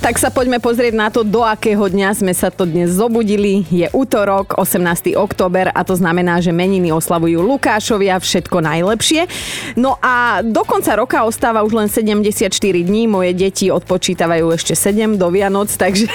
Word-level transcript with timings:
Tak 0.00 0.16
sa 0.16 0.32
poďme 0.32 0.64
pozrieť 0.64 0.96
na 0.96 1.12
to, 1.12 1.20
do 1.20 1.44
akého 1.44 1.84
dňa 1.84 2.16
sme 2.16 2.32
sa 2.32 2.48
to 2.48 2.64
dnes 2.64 2.88
zobudili. 2.88 3.68
Je 3.68 3.84
útorok, 3.92 4.56
18. 4.56 5.12
október 5.12 5.68
a 5.68 5.84
to 5.84 5.92
znamená, 5.92 6.40
že 6.40 6.56
meniny 6.56 6.88
oslavujú 6.88 7.44
Lukášovia, 7.44 8.16
všetko 8.16 8.64
najlepšie. 8.64 9.28
No 9.76 10.00
a 10.00 10.40
do 10.40 10.64
konca 10.64 10.96
roka 10.96 11.20
ostáva 11.28 11.60
už 11.68 11.76
len 11.76 11.88
74 11.92 12.48
dní, 12.80 13.12
moje 13.12 13.36
deti 13.36 13.68
odpočítavajú 13.68 14.48
ešte 14.56 14.72
7 14.72 15.20
do 15.20 15.28
Vianoc, 15.28 15.68
takže 15.68 16.08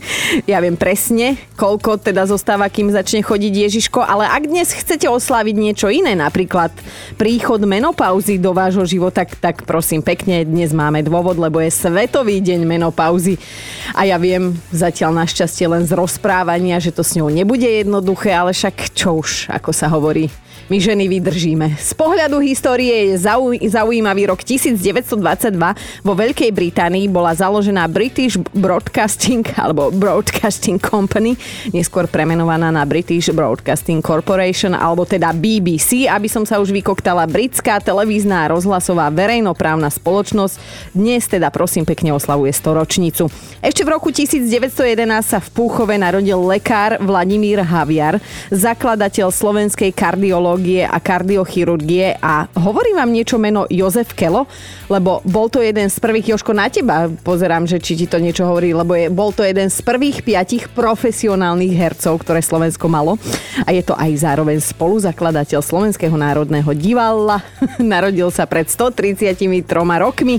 ja 0.50 0.62
viem 0.62 0.78
presne, 0.78 1.34
koľko 1.58 1.98
teda 1.98 2.30
zostáva, 2.30 2.70
kým 2.70 2.94
začne 2.94 3.26
chodiť 3.26 3.52
Ježiško, 3.58 4.06
ale 4.06 4.30
ak 4.30 4.46
dnes 4.46 4.70
chcete 4.70 5.10
oslaviť 5.10 5.54
niečo 5.58 5.90
iné, 5.90 6.14
napríklad 6.14 6.70
príchod 7.18 7.58
menopauzy 7.58 8.38
do 8.38 8.54
vášho 8.54 8.86
života, 8.86 9.26
tak 9.26 9.66
prosím 9.66 9.98
pekne, 9.98 10.46
dnes 10.46 10.70
máme 10.70 11.02
dôvod, 11.02 11.34
lebo 11.42 11.58
je 11.58 11.74
Svetový 11.74 12.38
deň 12.38 12.62
menopauzy 12.70 13.31
veci. 13.32 13.92
A 13.92 14.04
ja 14.08 14.16
viem 14.16 14.56
zatiaľ 14.72 15.12
našťastie 15.24 15.68
len 15.68 15.84
z 15.84 15.92
rozprávania, 15.92 16.80
že 16.80 16.92
to 16.92 17.04
s 17.04 17.16
ňou 17.16 17.28
nebude 17.28 17.66
jednoduché, 17.66 18.32
ale 18.32 18.56
však 18.56 18.96
čo 18.96 19.20
už, 19.20 19.52
ako 19.52 19.70
sa 19.72 19.88
hovorí 19.92 20.32
my 20.70 20.78
ženy 20.78 21.10
vydržíme. 21.10 21.66
Z 21.74 21.92
pohľadu 21.98 22.38
histórie 22.38 23.10
je 23.10 23.18
zau, 23.18 23.50
zaujímavý 23.52 24.30
rok 24.30 24.40
1922. 24.46 25.58
Vo 26.06 26.14
Veľkej 26.14 26.54
Británii 26.54 27.10
bola 27.10 27.34
založená 27.34 27.90
British 27.90 28.38
Broadcasting 28.54 29.42
alebo 29.58 29.90
Broadcasting 29.90 30.78
Company, 30.78 31.34
neskôr 31.74 32.06
premenovaná 32.06 32.70
na 32.70 32.86
British 32.86 33.34
Broadcasting 33.34 33.98
Corporation 33.98 34.78
alebo 34.78 35.02
teda 35.02 35.34
BBC, 35.34 36.06
aby 36.06 36.30
som 36.30 36.46
sa 36.46 36.62
už 36.62 36.70
vykoktala 36.70 37.26
britská 37.26 37.82
televízna 37.82 38.46
a 38.46 38.50
rozhlasová 38.54 39.10
verejnoprávna 39.10 39.90
spoločnosť. 39.90 40.54
Dnes 40.94 41.26
teda 41.26 41.50
prosím 41.50 41.82
pekne 41.82 42.14
oslavuje 42.14 42.54
storočnicu. 42.54 43.26
Ešte 43.58 43.82
v 43.82 43.88
roku 43.90 44.14
1911 44.14 44.46
sa 45.26 45.38
v 45.42 45.48
Púchove 45.50 45.98
narodil 45.98 46.38
lekár 46.38 47.02
Vladimír 47.02 47.60
Haviar, 47.66 48.22
zakladateľ 48.54 49.28
slovenskej 49.34 49.90
kardiológie 49.90 50.51
kardiológie 50.52 50.84
a 50.84 50.98
kardiochirurgie 51.00 52.20
a 52.20 52.44
hovorí 52.60 52.92
vám 52.92 53.08
niečo 53.08 53.40
meno 53.40 53.64
Jozef 53.72 54.12
Kelo, 54.12 54.44
lebo 54.92 55.24
bol 55.24 55.48
to 55.48 55.64
jeden 55.64 55.88
z 55.88 55.96
prvých, 55.96 56.36
Joško, 56.36 56.52
na 56.52 56.68
teba 56.68 57.08
pozerám, 57.24 57.64
že 57.64 57.80
či 57.80 57.96
ti 57.96 58.04
to 58.04 58.20
niečo 58.20 58.44
hovorí, 58.44 58.76
lebo 58.76 58.92
je, 58.92 59.08
bol 59.08 59.32
to 59.32 59.40
jeden 59.40 59.72
z 59.72 59.80
prvých 59.80 60.20
piatich 60.20 60.68
profesionálnych 60.76 61.72
hercov, 61.72 62.20
ktoré 62.20 62.44
Slovensko 62.44 62.84
malo 62.92 63.16
a 63.64 63.72
je 63.72 63.80
to 63.80 63.96
aj 63.96 64.12
zároveň 64.20 64.60
spoluzakladateľ 64.60 65.60
Slovenského 65.64 66.12
národného 66.12 66.68
divadla. 66.76 67.40
Narodil 67.80 68.28
sa 68.28 68.44
pred 68.44 68.68
133 68.68 69.48
rokmi. 70.04 70.36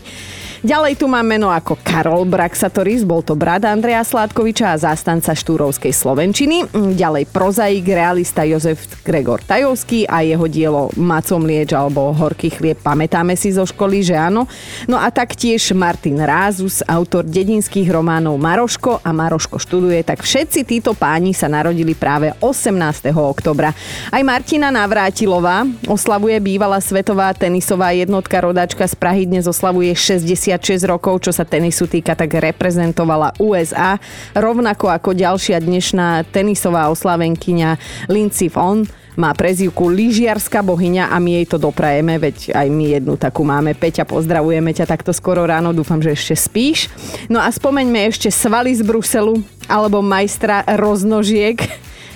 Ďalej 0.63 0.95
tu 0.95 1.11
mám 1.11 1.27
meno 1.27 1.51
ako 1.51 1.75
Karol 1.83 2.23
Braxatoris, 2.23 3.03
bol 3.03 3.19
to 3.19 3.35
brat 3.35 3.67
Andreja 3.67 3.99
Sládkoviča 3.99 4.71
a 4.71 4.79
zástanca 4.79 5.35
štúrovskej 5.35 5.91
Slovenčiny. 5.91 6.71
Ďalej 6.71 7.27
prozaik, 7.35 7.83
realista 7.91 8.47
Jozef 8.47 9.03
Gregor 9.03 9.43
Tajovský 9.43 10.07
a 10.07 10.23
jeho 10.23 10.47
dielo 10.47 10.87
Macom 10.95 11.43
lieč 11.43 11.75
alebo 11.75 12.15
Horký 12.15 12.47
chlieb. 12.47 12.79
Pamätáme 12.79 13.35
si 13.35 13.51
zo 13.51 13.67
školy, 13.67 14.07
že 14.07 14.15
áno. 14.15 14.47
No 14.87 14.95
a 14.95 15.11
taktiež 15.11 15.75
Martin 15.75 16.23
Rázus, 16.23 16.79
autor 16.87 17.27
dedinských 17.27 17.91
románov 17.91 18.39
Maroško 18.39 19.03
a 19.03 19.11
Maroško 19.11 19.59
študuje, 19.59 19.99
tak 20.07 20.23
všetci 20.23 20.63
títo 20.63 20.95
páni 20.95 21.35
sa 21.35 21.51
narodili 21.51 21.91
práve 21.91 22.31
18. 22.39 23.11
oktobra. 23.11 23.75
Aj 24.15 24.23
Martina 24.23 24.71
Navrátilová 24.71 25.67
oslavuje 25.91 26.39
bývalá 26.39 26.79
svetová 26.79 27.35
tenisová 27.35 27.91
jednotka 27.91 28.39
rodačka 28.39 28.87
z 28.87 28.95
Prahy, 28.95 29.27
dnes 29.27 29.43
oslavuje 29.43 29.91
60 29.91 30.52
56 30.59 30.85
rokov, 30.85 31.25
čo 31.25 31.31
sa 31.33 31.47
tenisu 31.47 31.89
týka, 31.89 32.13
tak 32.13 32.29
reprezentovala 32.29 33.33
USA, 33.41 33.97
rovnako 34.37 34.93
ako 34.93 35.17
ďalšia 35.17 35.57
dnešná 35.57 36.29
tenisová 36.29 36.93
oslavenkyňa 36.93 37.77
Lindsey 38.11 38.53
Vonn 38.53 38.85
má 39.13 39.29
prezivku 39.37 39.93
lyžiarská 39.93 40.65
bohyňa 40.65 41.13
a 41.13 41.21
my 41.21 41.37
jej 41.41 41.45
to 41.45 41.61
doprajeme, 41.61 42.17
veď 42.17 42.49
aj 42.57 42.67
my 42.69 42.85
jednu 42.97 43.13
takú 43.13 43.45
máme. 43.45 43.77
Peťa, 43.77 44.09
pozdravujeme 44.09 44.73
ťa 44.73 44.89
takto 44.89 45.13
skoro 45.13 45.45
ráno, 45.45 45.69
dúfam, 45.69 46.01
že 46.01 46.17
ešte 46.17 46.33
spíš. 46.33 46.89
No 47.29 47.37
a 47.37 47.49
spomeňme 47.53 48.09
ešte 48.09 48.33
svaly 48.33 48.73
z 48.73 48.81
Bruselu, 48.81 49.37
alebo 49.69 50.01
majstra 50.01 50.65
roznožiek. 50.65 51.61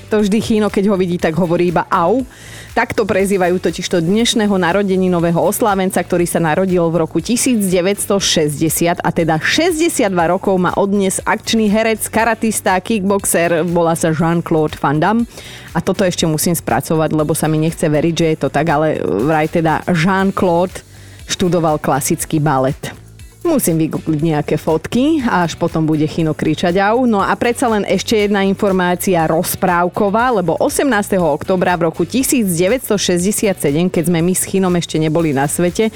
To 0.07 0.23
vždy 0.23 0.39
Chino, 0.39 0.71
keď 0.71 0.87
ho 0.87 0.95
vidí, 0.95 1.19
tak 1.19 1.35
hovorí 1.35 1.67
iba 1.67 1.83
au. 1.91 2.23
Takto 2.71 3.03
prezývajú 3.03 3.59
totižto 3.59 3.99
dnešného 3.99 4.55
narodení 4.55 5.11
nového 5.11 5.35
oslávenca, 5.35 5.99
ktorý 5.99 6.23
sa 6.23 6.39
narodil 6.39 6.87
v 6.87 6.95
roku 7.03 7.19
1960 7.19 9.03
a 9.03 9.09
teda 9.11 9.35
62 9.43 10.07
rokov 10.07 10.55
má 10.55 10.71
odnes 10.79 11.19
akčný 11.27 11.67
herec, 11.67 12.07
karatista, 12.07 12.79
kickboxer, 12.79 13.67
volá 13.67 13.99
sa 13.99 14.15
Jean-Claude 14.15 14.79
Van 14.79 14.95
Damme. 14.95 15.27
A 15.75 15.83
toto 15.83 16.07
ešte 16.07 16.23
musím 16.23 16.55
spracovať, 16.55 17.11
lebo 17.11 17.35
sa 17.35 17.51
mi 17.51 17.59
nechce 17.59 17.83
veriť, 17.83 18.13
že 18.15 18.27
je 18.31 18.37
to 18.39 18.47
tak, 18.47 18.71
ale 18.71 19.03
vraj 19.03 19.51
teda 19.51 19.83
Jean-Claude 19.91 20.87
študoval 21.27 21.83
klasický 21.83 22.39
balet. 22.39 23.06
Musím 23.47 23.79
vygoogliť 23.79 24.21
nejaké 24.21 24.55
fotky 24.59 25.23
až 25.23 25.55
potom 25.55 25.87
bude 25.87 26.03
Chino 26.03 26.35
kričať 26.35 26.83
au. 26.83 27.07
No 27.07 27.23
a 27.23 27.31
predsa 27.39 27.71
len 27.71 27.87
ešte 27.87 28.27
jedna 28.27 28.43
informácia 28.43 29.23
rozprávková, 29.23 30.35
lebo 30.35 30.59
18. 30.59 30.83
oktobra 31.15 31.79
v 31.79 31.87
roku 31.87 32.03
1967, 32.03 33.55
keď 33.87 34.03
sme 34.03 34.19
my 34.19 34.33
s 34.35 34.43
Chinom 34.43 34.75
ešte 34.75 34.99
neboli 34.99 35.31
na 35.31 35.47
svete, 35.47 35.95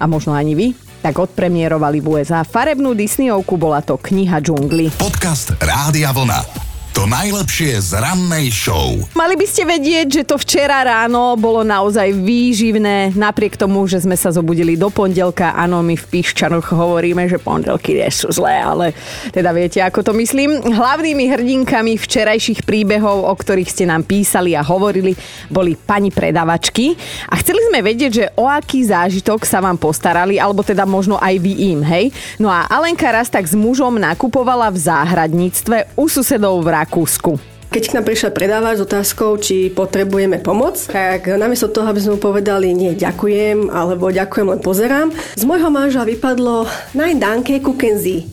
a 0.00 0.04
možno 0.10 0.34
ani 0.34 0.58
vy, 0.58 0.66
tak 0.98 1.14
odpremierovali 1.14 2.02
v 2.02 2.20
USA 2.20 2.42
farebnú 2.42 2.98
Disneyovku, 2.98 3.54
bola 3.54 3.86
to 3.86 3.94
Kniha 3.94 4.42
džungly. 4.42 4.90
Podcast 4.98 5.54
Rádia 5.62 6.10
Vlna. 6.10 6.69
To 6.90 7.06
najlepšie 7.06 7.78
z 7.78 8.02
rannej 8.02 8.50
show. 8.50 8.98
Mali 9.14 9.38
by 9.38 9.46
ste 9.46 9.62
vedieť, 9.62 10.06
že 10.10 10.22
to 10.26 10.34
včera 10.42 10.82
ráno 10.82 11.38
bolo 11.38 11.62
naozaj 11.62 12.10
výživné, 12.10 13.14
napriek 13.14 13.54
tomu, 13.54 13.86
že 13.86 14.02
sme 14.02 14.18
sa 14.18 14.34
zobudili 14.34 14.74
do 14.74 14.90
pondelka. 14.90 15.54
Áno, 15.54 15.86
my 15.86 15.94
v 15.94 16.04
Piščanoch 16.10 16.66
hovoríme, 16.74 17.30
že 17.30 17.38
pondelky 17.38 17.94
nie 17.94 18.10
sú 18.10 18.34
zlé, 18.34 18.58
ale 18.58 18.90
teda 19.30 19.54
viete, 19.54 19.78
ako 19.78 20.02
to 20.02 20.12
myslím. 20.18 20.66
Hlavnými 20.66 21.30
hrdinkami 21.30 21.94
včerajších 21.94 22.66
príbehov, 22.66 23.22
o 23.22 23.34
ktorých 23.38 23.70
ste 23.70 23.86
nám 23.86 24.02
písali 24.02 24.58
a 24.58 24.66
hovorili, 24.66 25.14
boli 25.46 25.78
pani 25.78 26.10
predavačky. 26.10 26.98
A 27.30 27.38
chceli 27.38 27.70
sme 27.70 27.86
vedieť, 27.86 28.10
že 28.10 28.26
o 28.34 28.50
aký 28.50 28.82
zážitok 28.82 29.46
sa 29.46 29.62
vám 29.62 29.78
postarali, 29.78 30.42
alebo 30.42 30.66
teda 30.66 30.82
možno 30.90 31.22
aj 31.22 31.38
vy 31.38 31.70
im, 31.70 31.86
hej? 31.86 32.10
No 32.42 32.50
a 32.50 32.66
Alenka 32.66 33.14
raz 33.14 33.30
tak 33.30 33.46
s 33.46 33.54
mužom 33.54 33.94
nakupovala 33.94 34.74
v 34.74 34.78
záhradníctve 34.82 35.94
u 35.94 36.10
susedov 36.10 36.66
v 36.66 36.79
Rakúsku. 36.80 37.36
Keď 37.70 37.82
k 37.86 37.94
nám 37.94 38.02
prišla 38.02 38.34
predávač 38.34 38.82
s 38.82 38.86
otázkou, 38.86 39.38
či 39.38 39.70
potrebujeme 39.70 40.42
pomoc, 40.42 40.74
tak 40.90 41.30
namiesto 41.30 41.70
toho, 41.70 41.86
aby 41.86 42.02
sme 42.02 42.18
mu 42.18 42.20
povedali 42.20 42.74
nie, 42.74 42.98
ďakujem, 42.98 43.70
alebo 43.70 44.10
ďakujem, 44.10 44.46
len 44.50 44.58
pozerám, 44.58 45.14
z 45.38 45.46
môjho 45.46 45.70
manžela 45.70 46.02
vypadlo 46.02 46.66
Nein 46.98 47.22
danke, 47.22 47.62
kukenzi. 47.62 48.26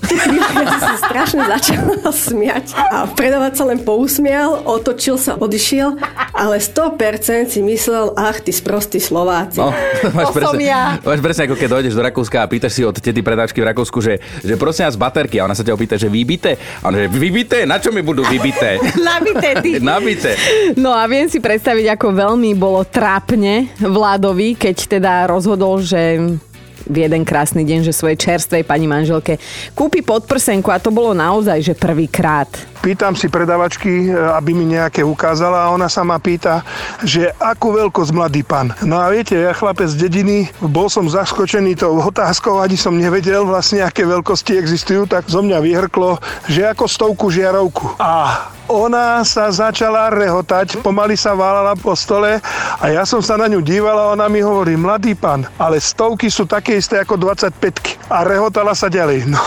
Ja 0.58 0.82
sa 0.82 0.98
strašne 0.98 1.46
začala 1.46 2.10
smiať 2.10 2.74
a 2.90 3.06
predávač 3.06 3.62
sa 3.62 3.70
len 3.70 3.78
pousmial, 3.86 4.66
otočil 4.66 5.22
sa, 5.22 5.38
odišiel, 5.38 6.02
ale 6.34 6.58
100% 6.58 7.54
si 7.54 7.62
myslel, 7.62 8.18
ach, 8.18 8.42
ty 8.42 8.50
sprostí 8.50 8.98
Slováci. 8.98 9.62
No, 9.62 9.70
máš, 10.18 10.34
presne, 10.34 10.66
ja. 10.66 10.98
máš 10.98 11.22
presne 11.22 11.46
ako 11.46 11.62
keď 11.62 11.70
dojdeš 11.78 11.94
do 11.94 12.02
Rakúska 12.02 12.42
a 12.42 12.50
pýtaš 12.50 12.74
si 12.74 12.82
od 12.82 12.98
tety 12.98 13.22
predáčky 13.22 13.62
v 13.62 13.70
Rakúsku, 13.70 14.02
že, 14.02 14.18
že 14.42 14.58
prosím 14.58 14.90
vás 14.90 14.98
baterky 14.98 15.38
a 15.38 15.46
ona 15.46 15.54
sa 15.54 15.62
ťa 15.62 15.78
opýta, 15.78 15.94
že 15.94 16.10
vybité? 16.10 16.58
A 16.82 16.90
ona 16.90 17.06
že 17.06 17.14
vybité? 17.14 17.70
Na 17.70 17.78
čo 17.78 17.94
mi 17.94 18.02
budú 18.02 18.26
vybité? 18.26 18.82
nabité. 19.34 19.50
Ty. 19.60 19.72
nabité. 19.96 20.32
No 20.80 20.96
a 20.96 21.04
viem 21.10 21.28
si 21.28 21.44
predstaviť, 21.44 22.00
ako 22.00 22.08
veľmi 22.16 22.56
bolo 22.56 22.86
trápne 22.88 23.68
Vládovi, 23.82 24.56
keď 24.56 25.00
teda 25.00 25.14
rozhodol, 25.28 25.84
že 25.84 26.20
v 26.88 27.04
jeden 27.04 27.28
krásny 27.28 27.68
deň, 27.68 27.84
že 27.84 27.94
svojej 27.94 28.18
čerstvej 28.18 28.64
pani 28.64 28.88
manželke 28.88 29.36
kúpi 29.76 30.00
podprsenku 30.02 30.72
a 30.72 30.80
to 30.80 30.90
bolo 30.90 31.12
naozaj, 31.12 31.60
že 31.60 31.74
prvýkrát. 31.76 32.48
Pýtam 32.80 33.18
si 33.20 33.28
predavačky, 33.28 34.08
aby 34.16 34.56
mi 34.56 34.64
nejaké 34.78 35.04
ukázala 35.04 35.68
a 35.68 35.74
ona 35.76 35.92
sa 35.92 36.08
ma 36.08 36.16
pýta, 36.22 36.64
že 37.04 37.28
akú 37.36 37.76
veľkosť 37.76 38.12
mladý 38.16 38.42
pán. 38.48 38.72
No 38.86 39.02
a 39.04 39.12
viete, 39.12 39.36
ja 39.36 39.52
chlapec 39.52 39.92
z 39.92 40.08
dediny, 40.08 40.48
bol 40.64 40.88
som 40.88 41.04
zaskočený 41.04 41.76
tou 41.76 42.00
otázkou, 42.00 42.64
ani 42.64 42.80
som 42.80 42.96
nevedel 42.96 43.44
vlastne, 43.44 43.84
aké 43.84 44.08
veľkosti 44.08 44.56
existujú, 44.56 45.10
tak 45.10 45.28
zo 45.28 45.44
mňa 45.44 45.60
vyhrklo, 45.60 46.22
že 46.48 46.64
ako 46.64 46.86
stovku 46.88 47.28
žiarovku. 47.28 48.00
A 48.00 48.48
ona 48.68 49.24
sa 49.24 49.48
začala 49.48 50.12
rehotať, 50.12 50.84
pomaly 50.84 51.16
sa 51.16 51.34
válala 51.34 51.74
po 51.80 51.96
stole 51.96 52.44
a 52.78 52.86
ja 52.92 53.08
som 53.08 53.24
sa 53.24 53.40
na 53.40 53.48
ňu 53.48 53.64
díval 53.64 53.96
a 53.96 54.12
ona 54.14 54.28
mi 54.28 54.44
hovorí, 54.44 54.76
mladý 54.76 55.16
pán, 55.16 55.48
ale 55.56 55.80
stovky 55.80 56.28
sú 56.28 56.44
také 56.44 56.80
isté 56.80 57.00
ako 57.00 57.16
25 57.16 58.12
a 58.12 58.28
rehotala 58.28 58.76
sa 58.76 58.92
ďalej. 58.92 59.28
No 59.28 59.40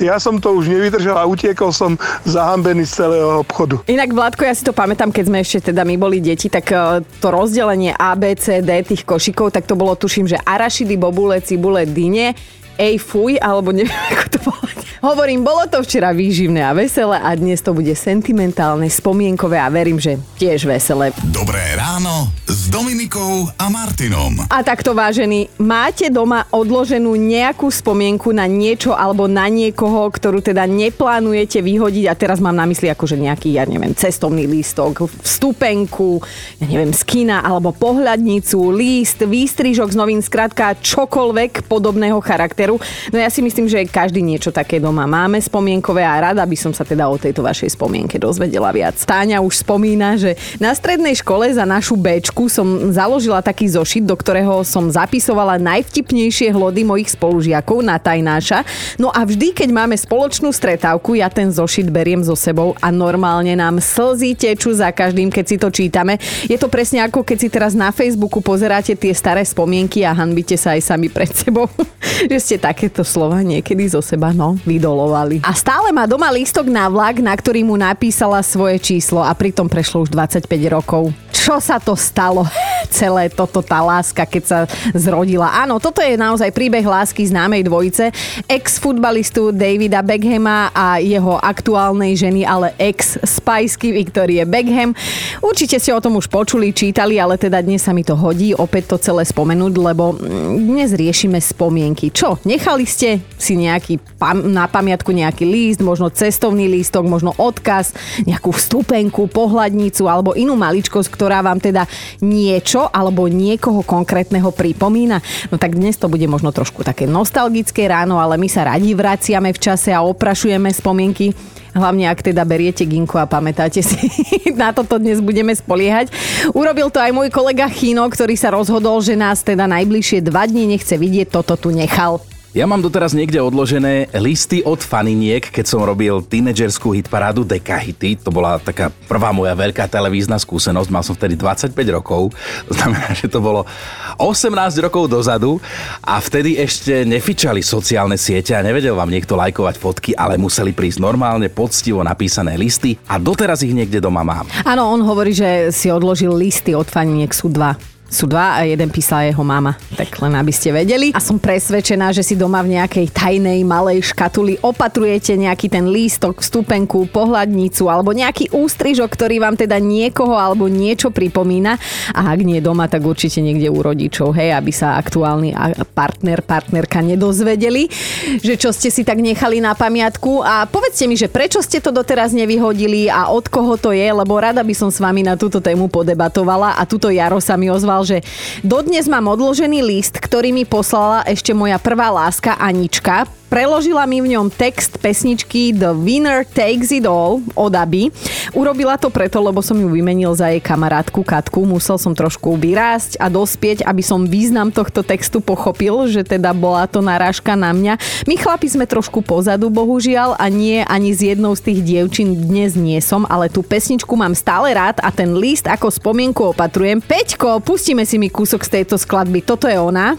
ja 0.00 0.20
som 0.20 0.40
to 0.40 0.56
už 0.56 0.68
nevydržal 0.68 1.16
a 1.16 1.28
utiekol 1.28 1.72
som 1.72 1.96
zahambený 2.28 2.84
z 2.84 3.04
celého 3.04 3.40
obchodu. 3.40 3.80
Inak, 3.88 4.12
Vládko, 4.12 4.42
ja 4.44 4.54
si 4.56 4.64
to 4.64 4.76
pamätám, 4.76 5.12
keď 5.12 5.24
sme 5.28 5.38
ešte 5.40 5.72
teda 5.72 5.84
my 5.84 5.96
boli 5.96 6.20
deti, 6.20 6.52
tak 6.52 6.72
e, 6.72 7.04
to 7.20 7.28
rozdelenie 7.32 7.96
A, 7.96 8.16
B, 8.16 8.36
C, 8.36 8.60
D 8.60 8.84
tých 8.84 9.04
košikov, 9.08 9.52
tak 9.52 9.64
to 9.64 9.78
bolo 9.78 9.96
tuším, 9.96 10.28
že 10.28 10.40
arašidy, 10.40 10.96
bobule, 11.00 11.40
cibule, 11.40 11.88
dyne, 11.88 12.36
ej 12.78 13.00
fuj, 13.00 13.40
alebo 13.40 13.72
neviem, 13.72 13.92
ako 14.12 14.26
to 14.32 14.38
bolo. 14.44 14.66
Hovorím, 15.06 15.46
bolo 15.46 15.62
to 15.70 15.86
včera 15.86 16.10
výživné 16.10 16.66
a 16.66 16.74
veselé 16.74 17.22
a 17.22 17.30
dnes 17.38 17.62
to 17.62 17.70
bude 17.70 17.94
sentimentálne, 17.94 18.90
spomienkové 18.90 19.54
a 19.54 19.70
verím, 19.70 20.02
že 20.02 20.18
tiež 20.34 20.66
veselé. 20.66 21.14
Dobré 21.30 21.62
ráno 21.78 22.26
s 22.42 22.66
Dominikou 22.66 23.46
a 23.54 23.70
Martinom. 23.70 24.42
A 24.50 24.66
takto 24.66 24.98
vážení, 24.98 25.46
máte 25.62 26.10
doma 26.10 26.50
odloženú 26.50 27.14
nejakú 27.14 27.70
spomienku 27.70 28.34
na 28.34 28.50
niečo 28.50 28.98
alebo 28.98 29.30
na 29.30 29.46
niekoho, 29.46 30.10
ktorú 30.10 30.42
teda 30.42 30.66
neplánujete 30.66 31.62
vyhodiť 31.62 32.10
a 32.10 32.18
teraz 32.18 32.42
mám 32.42 32.58
na 32.58 32.66
mysli 32.66 32.90
akože 32.90 33.14
nejaký, 33.14 33.54
ja 33.54 33.62
neviem, 33.62 33.94
cestovný 33.94 34.50
lístok, 34.50 35.06
vstupenku, 35.22 36.18
ja 36.58 36.66
neviem, 36.66 36.90
z 36.90 37.06
kina 37.06 37.46
alebo 37.46 37.70
pohľadnicu, 37.70 38.58
líst, 38.74 39.22
výstrižok 39.22 39.94
z 39.94 39.96
novín, 40.02 40.18
skrátka 40.18 40.74
čokoľvek 40.82 41.70
podobného 41.70 42.18
charakteru. 42.18 42.65
No 43.14 43.16
ja 43.22 43.30
si 43.30 43.38
myslím, 43.38 43.70
že 43.70 43.86
každý 43.86 44.18
niečo 44.18 44.50
také 44.50 44.82
doma 44.82 45.06
máme 45.06 45.38
spomienkové 45.38 46.02
a 46.02 46.18
rada 46.18 46.42
by 46.42 46.58
som 46.58 46.74
sa 46.74 46.82
teda 46.82 47.06
o 47.06 47.14
tejto 47.14 47.46
vašej 47.46 47.78
spomienke 47.78 48.18
dozvedela 48.18 48.74
viac. 48.74 48.98
Táňa 48.98 49.38
už 49.38 49.62
spomína, 49.62 50.18
že 50.18 50.34
na 50.58 50.74
strednej 50.74 51.14
škole 51.14 51.46
za 51.54 51.62
našu 51.62 51.94
Bčku 51.94 52.50
som 52.50 52.90
založila 52.90 53.38
taký 53.38 53.70
zošit, 53.70 54.02
do 54.02 54.18
ktorého 54.18 54.66
som 54.66 54.90
zapisovala 54.90 55.62
najvtipnejšie 55.62 56.50
hlody 56.50 56.82
mojich 56.82 57.14
spolužiakov 57.14 57.86
na 57.86 58.00
tajnáša. 58.02 58.66
No 58.98 59.14
a 59.14 59.22
vždy, 59.22 59.54
keď 59.54 59.68
máme 59.70 59.94
spoločnú 59.94 60.50
stretávku, 60.50 61.14
ja 61.14 61.30
ten 61.30 61.52
zošit 61.52 61.92
beriem 61.92 62.24
so 62.24 62.34
sebou 62.34 62.72
a 62.80 62.88
normálne 62.88 63.52
nám 63.52 63.78
slzy 63.78 64.32
tečú 64.34 64.72
za 64.72 64.88
každým, 64.90 65.28
keď 65.28 65.44
si 65.44 65.56
to 65.60 65.68
čítame. 65.68 66.16
Je 66.48 66.56
to 66.56 66.72
presne 66.72 67.04
ako 67.04 67.20
keď 67.22 67.36
si 67.36 67.48
teraz 67.52 67.76
na 67.76 67.92
Facebooku 67.92 68.40
pozeráte 68.40 68.96
tie 68.96 69.12
staré 69.12 69.44
spomienky 69.44 70.00
a 70.02 70.16
hanbite 70.16 70.56
sa 70.56 70.72
aj 70.72 70.82
sami 70.82 71.12
pred 71.12 71.28
sebou, 71.28 71.68
že 72.30 72.38
ste 72.40 72.55
takéto 72.58 73.06
slova 73.06 73.40
niekedy 73.40 73.88
zo 73.88 74.00
seba 74.04 74.32
no, 74.34 74.58
vydolovali. 74.64 75.40
A 75.44 75.52
stále 75.56 75.92
má 75.94 76.04
doma 76.04 76.28
lístok 76.32 76.68
na 76.68 76.90
vlak, 76.90 77.22
na 77.22 77.32
ktorý 77.32 77.62
mu 77.62 77.78
napísala 77.78 78.42
svoje 78.42 78.80
číslo 78.82 79.22
a 79.22 79.32
pritom 79.32 79.68
prešlo 79.70 80.04
už 80.04 80.10
25 80.12 80.48
rokov. 80.72 81.14
Čo 81.46 81.62
sa 81.62 81.78
to 81.78 81.94
stalo? 81.94 82.42
Celé 82.90 83.30
toto, 83.30 83.62
tá 83.62 83.78
láska, 83.78 84.26
keď 84.26 84.42
sa 84.42 84.58
zrodila. 84.96 85.52
Áno, 85.62 85.78
toto 85.78 86.02
je 86.02 86.18
naozaj 86.18 86.50
príbeh 86.50 86.82
lásky 86.82 87.22
známej 87.28 87.66
dvojice. 87.66 88.10
Ex-futbalistu 88.50 89.54
Davida 89.54 90.02
Beckhama 90.02 90.74
a 90.74 90.98
jeho 90.98 91.38
aktuálnej 91.38 92.18
ženy, 92.18 92.42
ale 92.42 92.74
ex-spajsky 92.80 93.94
Victorie 93.94 94.42
Beckham. 94.42 94.96
Určite 95.38 95.78
ste 95.78 95.94
o 95.94 96.02
tom 96.02 96.18
už 96.18 96.26
počuli, 96.26 96.74
čítali, 96.74 97.20
ale 97.20 97.38
teda 97.38 97.62
dnes 97.62 97.84
sa 97.84 97.94
mi 97.94 98.02
to 98.02 98.18
hodí 98.18 98.50
opäť 98.56 98.96
to 98.96 98.96
celé 98.98 99.22
spomenúť, 99.22 99.74
lebo 99.78 100.18
mm, 100.18 100.66
dnes 100.66 100.90
riešime 100.98 101.38
spomienky. 101.38 102.10
Čo, 102.10 102.42
nechali 102.46 102.86
ste 102.86 103.18
si 103.34 103.58
nejaký 103.58 103.98
pam- 104.16 104.46
na 104.46 104.70
pamiatku 104.70 105.10
nejaký 105.10 105.42
líst, 105.42 105.82
možno 105.82 106.08
cestovný 106.14 106.70
lístok, 106.70 107.02
možno 107.04 107.34
odkaz, 107.34 107.90
nejakú 108.22 108.54
vstupenku, 108.54 109.26
pohľadnicu 109.26 110.06
alebo 110.06 110.38
inú 110.38 110.54
maličkosť, 110.54 111.10
ktorá 111.10 111.42
vám 111.42 111.58
teda 111.58 111.90
niečo 112.22 112.86
alebo 112.94 113.26
niekoho 113.26 113.82
konkrétneho 113.82 114.54
pripomína. 114.54 115.18
No 115.50 115.58
tak 115.58 115.74
dnes 115.74 115.98
to 115.98 116.06
bude 116.06 116.24
možno 116.30 116.54
trošku 116.54 116.86
také 116.86 117.10
nostalgické 117.10 117.90
ráno, 117.90 118.22
ale 118.22 118.38
my 118.38 118.46
sa 118.46 118.70
radi 118.70 118.94
vraciame 118.94 119.50
v 119.50 119.58
čase 119.58 119.90
a 119.90 120.06
oprašujeme 120.06 120.70
spomienky. 120.70 121.34
Hlavne 121.76 122.08
ak 122.08 122.24
teda 122.24 122.40
beriete 122.48 122.88
ginku 122.88 123.20
a 123.20 123.28
pamätáte 123.28 123.84
si, 123.84 124.00
na 124.56 124.72
toto 124.72 124.96
dnes 124.96 125.20
budeme 125.20 125.52
spoliehať. 125.52 126.08
Urobil 126.56 126.88
to 126.88 127.04
aj 127.04 127.12
môj 127.12 127.28
kolega 127.28 127.68
Chino, 127.68 128.08
ktorý 128.08 128.32
sa 128.32 128.48
rozhodol, 128.48 129.04
že 129.04 129.12
nás 129.12 129.44
teda 129.44 129.68
najbližšie 129.68 130.24
dva 130.24 130.48
dni 130.48 130.72
nechce 130.72 130.96
vidieť, 130.96 131.28
toto 131.28 131.60
tu 131.60 131.68
nechal. 131.68 132.24
Ja 132.56 132.64
mám 132.64 132.80
doteraz 132.80 133.12
niekde 133.12 133.36
odložené 133.36 134.08
listy 134.16 134.64
od 134.64 134.80
faniniek, 134.80 135.44
keď 135.44 135.76
som 135.76 135.84
robil 135.84 136.24
tínedžerskú 136.24 136.96
hitparádu 136.96 137.44
Deka 137.44 137.76
Hity. 137.76 138.16
To 138.24 138.32
bola 138.32 138.56
taká 138.56 138.88
prvá 138.88 139.28
moja 139.28 139.52
veľká 139.52 139.84
televízna 139.84 140.40
skúsenosť. 140.40 140.88
Mal 140.88 141.04
som 141.04 141.12
vtedy 141.12 141.36
25 141.36 141.76
rokov. 141.92 142.32
To 142.64 142.72
znamená, 142.72 143.12
že 143.12 143.28
to 143.28 143.44
bolo 143.44 143.68
18 144.16 144.56
rokov 144.80 145.04
dozadu 145.04 145.60
a 146.00 146.16
vtedy 146.16 146.56
ešte 146.56 147.04
nefičali 147.04 147.60
sociálne 147.60 148.16
siete 148.16 148.56
a 148.56 148.64
nevedel 148.64 148.96
vám 148.96 149.12
niekto 149.12 149.36
lajkovať 149.36 149.76
fotky, 149.76 150.10
ale 150.16 150.40
museli 150.40 150.72
prísť 150.72 151.04
normálne, 151.04 151.52
poctivo 151.52 152.00
napísané 152.00 152.56
listy 152.56 152.96
a 153.04 153.20
doteraz 153.20 153.68
ich 153.68 153.76
niekde 153.76 154.00
doma 154.00 154.24
mám. 154.24 154.48
Áno, 154.64 154.96
on 154.96 155.04
hovorí, 155.04 155.36
že 155.36 155.68
si 155.76 155.92
odložil 155.92 156.32
listy 156.32 156.72
od 156.72 156.88
faniniek, 156.88 157.36
sú 157.36 157.52
dva 157.52 157.76
sú 158.06 158.30
dva 158.30 158.56
a 158.56 158.62
jeden 158.62 158.86
písala 158.86 159.26
jeho 159.26 159.42
mama. 159.42 159.74
Tak 159.98 160.22
len 160.22 160.38
aby 160.38 160.54
ste 160.54 160.70
vedeli. 160.70 161.10
A 161.10 161.18
som 161.18 161.42
presvedčená, 161.42 162.14
že 162.14 162.22
si 162.22 162.38
doma 162.38 162.62
v 162.62 162.78
nejakej 162.78 163.10
tajnej 163.10 163.66
malej 163.66 164.14
škatuli 164.14 164.62
opatrujete 164.62 165.34
nejaký 165.34 165.66
ten 165.66 165.90
lístok, 165.90 166.38
vstupenku, 166.38 167.10
pohľadnicu 167.10 167.90
alebo 167.90 168.14
nejaký 168.14 168.54
ústrižok, 168.54 169.10
ktorý 169.10 169.42
vám 169.42 169.58
teda 169.58 169.82
niekoho 169.82 170.38
alebo 170.38 170.70
niečo 170.70 171.10
pripomína. 171.10 171.76
A 172.14 172.30
ak 172.30 172.40
nie 172.46 172.62
doma, 172.62 172.86
tak 172.86 173.02
určite 173.02 173.42
niekde 173.42 173.66
u 173.66 173.82
rodičov, 173.82 174.38
hej, 174.38 174.54
aby 174.54 174.70
sa 174.70 174.94
aktuálny 175.02 175.52
partner, 175.90 176.46
partnerka 176.46 177.02
nedozvedeli, 177.02 177.90
že 178.38 178.54
čo 178.54 178.70
ste 178.70 178.88
si 178.94 179.02
tak 179.02 179.18
nechali 179.18 179.58
na 179.58 179.74
pamiatku. 179.74 180.46
A 180.46 180.70
povedzte 180.70 181.10
mi, 181.10 181.18
že 181.18 181.26
prečo 181.26 181.58
ste 181.58 181.82
to 181.82 181.90
doteraz 181.90 182.30
nevyhodili 182.30 183.10
a 183.10 183.34
od 183.34 183.50
koho 183.50 183.74
to 183.74 183.90
je, 183.90 184.06
lebo 184.06 184.38
rada 184.38 184.62
by 184.62 184.74
som 184.78 184.94
s 184.94 185.02
vami 185.02 185.26
na 185.26 185.34
túto 185.34 185.58
tému 185.58 185.90
podebatovala 185.90 186.78
a 186.78 186.82
túto 186.86 187.10
Jaro 187.10 187.42
sa 187.42 187.58
mi 187.58 187.66
ozval 187.66 187.95
povedal, 187.96 188.04
že 188.04 188.18
dodnes 188.60 189.08
mám 189.08 189.32
odložený 189.32 189.80
list, 189.80 190.20
ktorý 190.20 190.52
mi 190.52 190.68
poslala 190.68 191.24
ešte 191.24 191.56
moja 191.56 191.80
prvá 191.80 192.12
láska 192.12 192.60
Anička. 192.60 193.24
Preložila 193.46 194.02
mi 194.10 194.18
v 194.18 194.34
ňom 194.34 194.50
text 194.50 194.98
pesničky 194.98 195.70
The 195.70 195.94
Winner 195.94 196.42
Takes 196.42 196.90
It 196.90 197.06
All 197.06 197.40
od 197.54 197.72
Aby. 197.72 198.10
Urobila 198.52 198.98
to 198.98 199.06
preto, 199.06 199.38
lebo 199.38 199.62
som 199.62 199.78
ju 199.78 199.86
vymenil 199.86 200.34
za 200.34 200.50
jej 200.50 200.58
kamarátku 200.58 201.22
Katku. 201.22 201.62
Musel 201.62 201.94
som 201.96 202.10
trošku 202.10 202.58
vyrásť 202.58 203.22
a 203.22 203.30
dospieť, 203.30 203.86
aby 203.86 204.02
som 204.02 204.26
význam 204.26 204.74
tohto 204.74 205.06
textu 205.06 205.38
pochopil, 205.38 206.10
že 206.10 206.26
teda 206.26 206.50
bola 206.50 206.90
to 206.90 206.98
narážka 206.98 207.54
na 207.54 207.70
mňa. 207.70 207.96
My 208.26 208.34
chlapi 208.34 208.66
sme 208.66 208.84
trošku 208.84 209.22
pozadu, 209.22 209.70
bohužiaľ, 209.70 210.34
a 210.36 210.50
nie 210.50 210.82
ani 210.82 211.14
z 211.14 211.36
jednou 211.36 211.54
z 211.54 211.70
tých 211.70 211.80
dievčín 211.86 212.34
dnes 212.34 212.74
nie 212.74 212.98
som, 212.98 213.22
ale 213.30 213.46
tú 213.46 213.62
pesničku 213.62 214.12
mám 214.18 214.34
stále 214.34 214.74
rád 214.74 214.98
a 215.00 215.14
ten 215.14 215.38
list 215.38 215.70
ako 215.70 215.88
spomienku 215.88 216.50
opatrujem. 216.50 216.98
Peťko, 216.98 217.62
pustíme 217.62 218.02
si 218.02 218.18
mi 218.18 218.26
kúsok 218.26 218.66
z 218.66 218.82
tejto 218.82 218.98
skladby. 218.98 219.42
Toto 219.46 219.70
je 219.70 219.78
ona. 219.78 220.18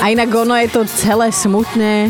A 0.00 0.08
inak 0.08 0.34
ono 0.34 0.56
je 0.56 0.68
to 0.68 0.84
celé 0.88 1.28
smutné, 1.32 2.08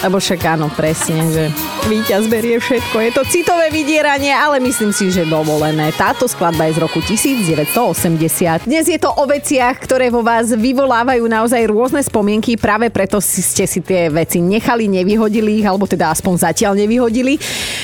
lebo 0.00 0.16
však 0.16 0.40
áno, 0.56 0.72
presne, 0.72 1.20
že 1.28 1.44
víťaz 1.84 2.24
berie 2.24 2.56
všetko. 2.56 2.96
Je 3.04 3.12
to 3.12 3.22
citové 3.28 3.68
vydieranie, 3.68 4.32
ale 4.32 4.56
myslím 4.64 4.96
si, 4.96 5.12
že 5.12 5.28
dovolené. 5.28 5.92
Táto 5.92 6.24
skladba 6.24 6.68
je 6.68 6.76
z 6.76 6.80
roku 6.80 7.04
1980. 7.04 8.64
Dnes 8.64 8.84
je 8.88 8.96
to 8.96 9.12
o 9.12 9.24
veciach, 9.28 9.76
ktoré 9.76 10.08
vo 10.08 10.24
vás 10.24 10.56
vyvolávajú 10.56 11.24
naozaj 11.28 11.68
rôzne 11.68 12.00
spomienky, 12.00 12.56
práve 12.56 12.88
preto 12.88 13.20
ste 13.20 13.68
si 13.68 13.84
tie 13.84 14.08
veci 14.08 14.40
nechali, 14.40 14.88
nevyhodili 14.88 15.60
ich, 15.60 15.66
alebo 15.68 15.84
teda 15.84 16.08
aspoň 16.16 16.48
zatiaľ 16.48 16.80
nevyhodili. 16.80 17.36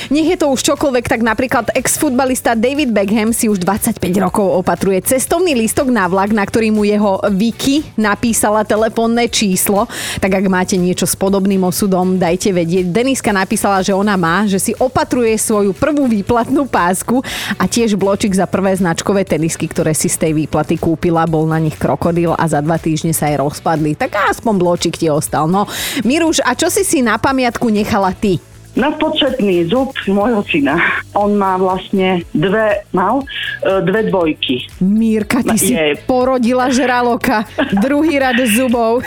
Nech 0.09 0.27
je 0.33 0.37
to 0.41 0.49
už 0.49 0.73
čokoľvek, 0.73 1.05
tak 1.05 1.21
napríklad 1.21 1.69
ex-futbalista 1.77 2.57
David 2.57 2.89
Beckham 2.95 3.29
si 3.29 3.45
už 3.45 3.61
25 3.61 4.01
rokov 4.17 4.65
opatruje 4.65 5.05
cestovný 5.05 5.53
lístok 5.53 5.93
na 5.93 6.09
vlak, 6.09 6.33
na 6.33 6.41
ktorý 6.41 6.73
mu 6.73 6.81
jeho 6.81 7.21
Vicky 7.29 7.85
napísala 7.93 8.65
telefónne 8.65 9.29
číslo. 9.29 9.85
Tak 10.17 10.31
ak 10.33 10.45
máte 10.49 10.79
niečo 10.79 11.05
s 11.05 11.13
podobným 11.13 11.61
osudom, 11.61 12.06
dajte 12.15 12.55
vedieť. 12.55 12.87
Deniska 12.87 13.35
napísala, 13.35 13.83
že 13.83 13.91
ona 13.91 14.15
má, 14.15 14.47
že 14.47 14.55
si 14.55 14.71
opatruje 14.79 15.35
svoju 15.35 15.75
prvú 15.75 16.07
výplatnú 16.07 16.63
pásku 16.63 17.19
a 17.59 17.67
tiež 17.67 17.99
bločik 17.99 18.31
za 18.31 18.47
prvé 18.47 18.71
značkové 18.79 19.27
tenisky, 19.27 19.67
ktoré 19.67 19.91
si 19.91 20.07
z 20.07 20.15
tej 20.23 20.31
výplaty 20.31 20.79
kúpila. 20.79 21.27
Bol 21.27 21.51
na 21.51 21.59
nich 21.59 21.75
krokodil 21.75 22.31
a 22.31 22.47
za 22.47 22.63
dva 22.63 22.79
týždne 22.79 23.11
sa 23.11 23.27
aj 23.27 23.43
rozpadli. 23.43 23.99
Tak 23.99 24.15
aspoň 24.31 24.53
bločik 24.55 24.95
ti 24.95 25.11
ostal. 25.11 25.51
No, 25.51 25.67
Miruš, 26.07 26.39
a 26.47 26.55
čo 26.55 26.71
si 26.71 26.87
si 26.87 27.03
na 27.03 27.19
pamiatku 27.19 27.67
nechala 27.67 28.15
ty? 28.15 28.39
Nadpočetný 28.75 29.69
zub 29.71 29.95
môjho 30.09 30.43
syna. 30.49 30.77
On 31.15 31.33
má 31.33 31.55
vlastne 31.55 32.25
dve, 32.35 32.83
mal 32.93 33.23
e, 33.63 33.81
dve 33.85 34.11
dvojky. 34.11 34.67
Mírka, 34.83 35.41
ty 35.41 35.57
si 35.57 35.73
Je. 35.73 35.97
porodila 36.05 36.69
žraloka. 36.69 37.47
Druhý 37.79 38.19
rad 38.21 38.37
zubov. 38.49 39.01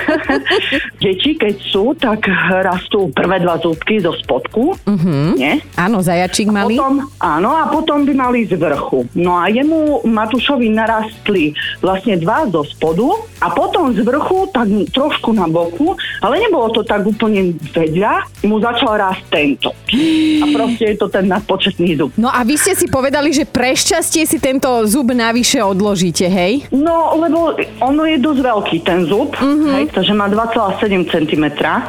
Deti, 1.02 1.36
keď 1.36 1.54
sú, 1.60 1.92
tak 1.96 2.24
rastú 2.64 3.12
prvé 3.12 3.40
dva 3.40 3.60
zúbky 3.60 4.00
zo 4.00 4.16
spodku. 4.16 4.76
Uh-huh. 4.76 5.36
Nie? 5.36 5.60
Áno, 5.76 6.00
zajačík 6.00 6.48
malý. 6.48 6.76
Potom, 6.76 7.04
áno, 7.20 7.50
a 7.56 7.68
potom 7.68 8.04
by 8.04 8.12
mali 8.16 8.48
z 8.48 8.56
vrchu. 8.56 9.04
No 9.16 9.40
a 9.40 9.48
jemu 9.48 10.04
Matúšovi 10.04 10.68
narastli 10.72 11.52
vlastne 11.80 12.16
dva 12.20 12.48
zo 12.48 12.64
spodu 12.64 13.08
a 13.40 13.48
potom 13.52 13.92
z 13.92 14.04
vrchu 14.04 14.48
tak 14.52 14.68
trošku 14.92 15.32
na 15.32 15.48
boku, 15.48 15.96
ale 16.20 16.40
nebolo 16.40 16.68
to 16.72 16.84
tak 16.84 17.04
úplne 17.04 17.56
vedľa, 17.72 18.44
mu 18.44 18.60
začal 18.70 18.92
rásť 18.96 19.22
tento. 19.28 19.68
A 20.40 20.44
proste 20.54 20.94
je 20.94 20.96
to 20.96 21.06
ten 21.10 21.26
nadpočetný 21.26 21.98
zub. 21.98 22.10
No 22.16 22.30
a 22.30 22.46
vy 22.46 22.54
ste 22.54 22.78
si 22.78 22.86
povedali, 22.86 23.34
že 23.34 23.44
pre 23.44 23.74
šťastie 23.74 24.24
si 24.24 24.38
tento 24.38 24.70
zub 24.86 25.10
navyše 25.10 25.58
odložíte, 25.60 26.30
hej? 26.30 26.70
No, 26.70 27.18
lebo 27.18 27.58
ono 27.82 28.02
je 28.06 28.16
dosť 28.22 28.40
veľký 28.40 28.76
ten 28.86 29.04
zub, 29.06 29.34
uh-huh. 29.34 29.74
hej, 29.76 29.84
takže 29.90 30.12
má 30.14 30.30
2,7 30.30 31.10
cm. 31.10 31.44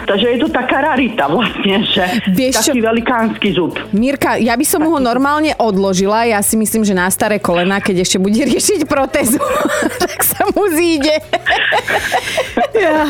Takže 0.10 0.26
je 0.26 0.40
to 0.42 0.50
taká 0.50 0.82
rarita 0.94 1.30
vlastne, 1.30 1.86
že 1.86 2.04
Vieš 2.34 2.54
čo? 2.60 2.72
taký 2.74 2.82
velikánsky 2.82 3.48
zub. 3.54 3.78
Mirka, 3.94 4.42
ja 4.42 4.58
by 4.58 4.66
som 4.66 4.82
mu 4.82 4.90
ho 4.94 5.00
normálne 5.00 5.54
odložila. 5.62 6.26
Ja 6.26 6.42
si 6.42 6.58
myslím, 6.58 6.82
že 6.82 6.98
na 6.98 7.08
staré 7.14 7.38
kolena, 7.38 7.78
keď 7.78 8.04
ešte 8.04 8.18
bude 8.18 8.42
riešiť 8.52 8.90
protézu, 8.90 9.40
tak 10.04 10.20
sa 10.26 10.50
mu 10.50 10.66
zíde. 10.74 11.16
Ja, 12.72 13.04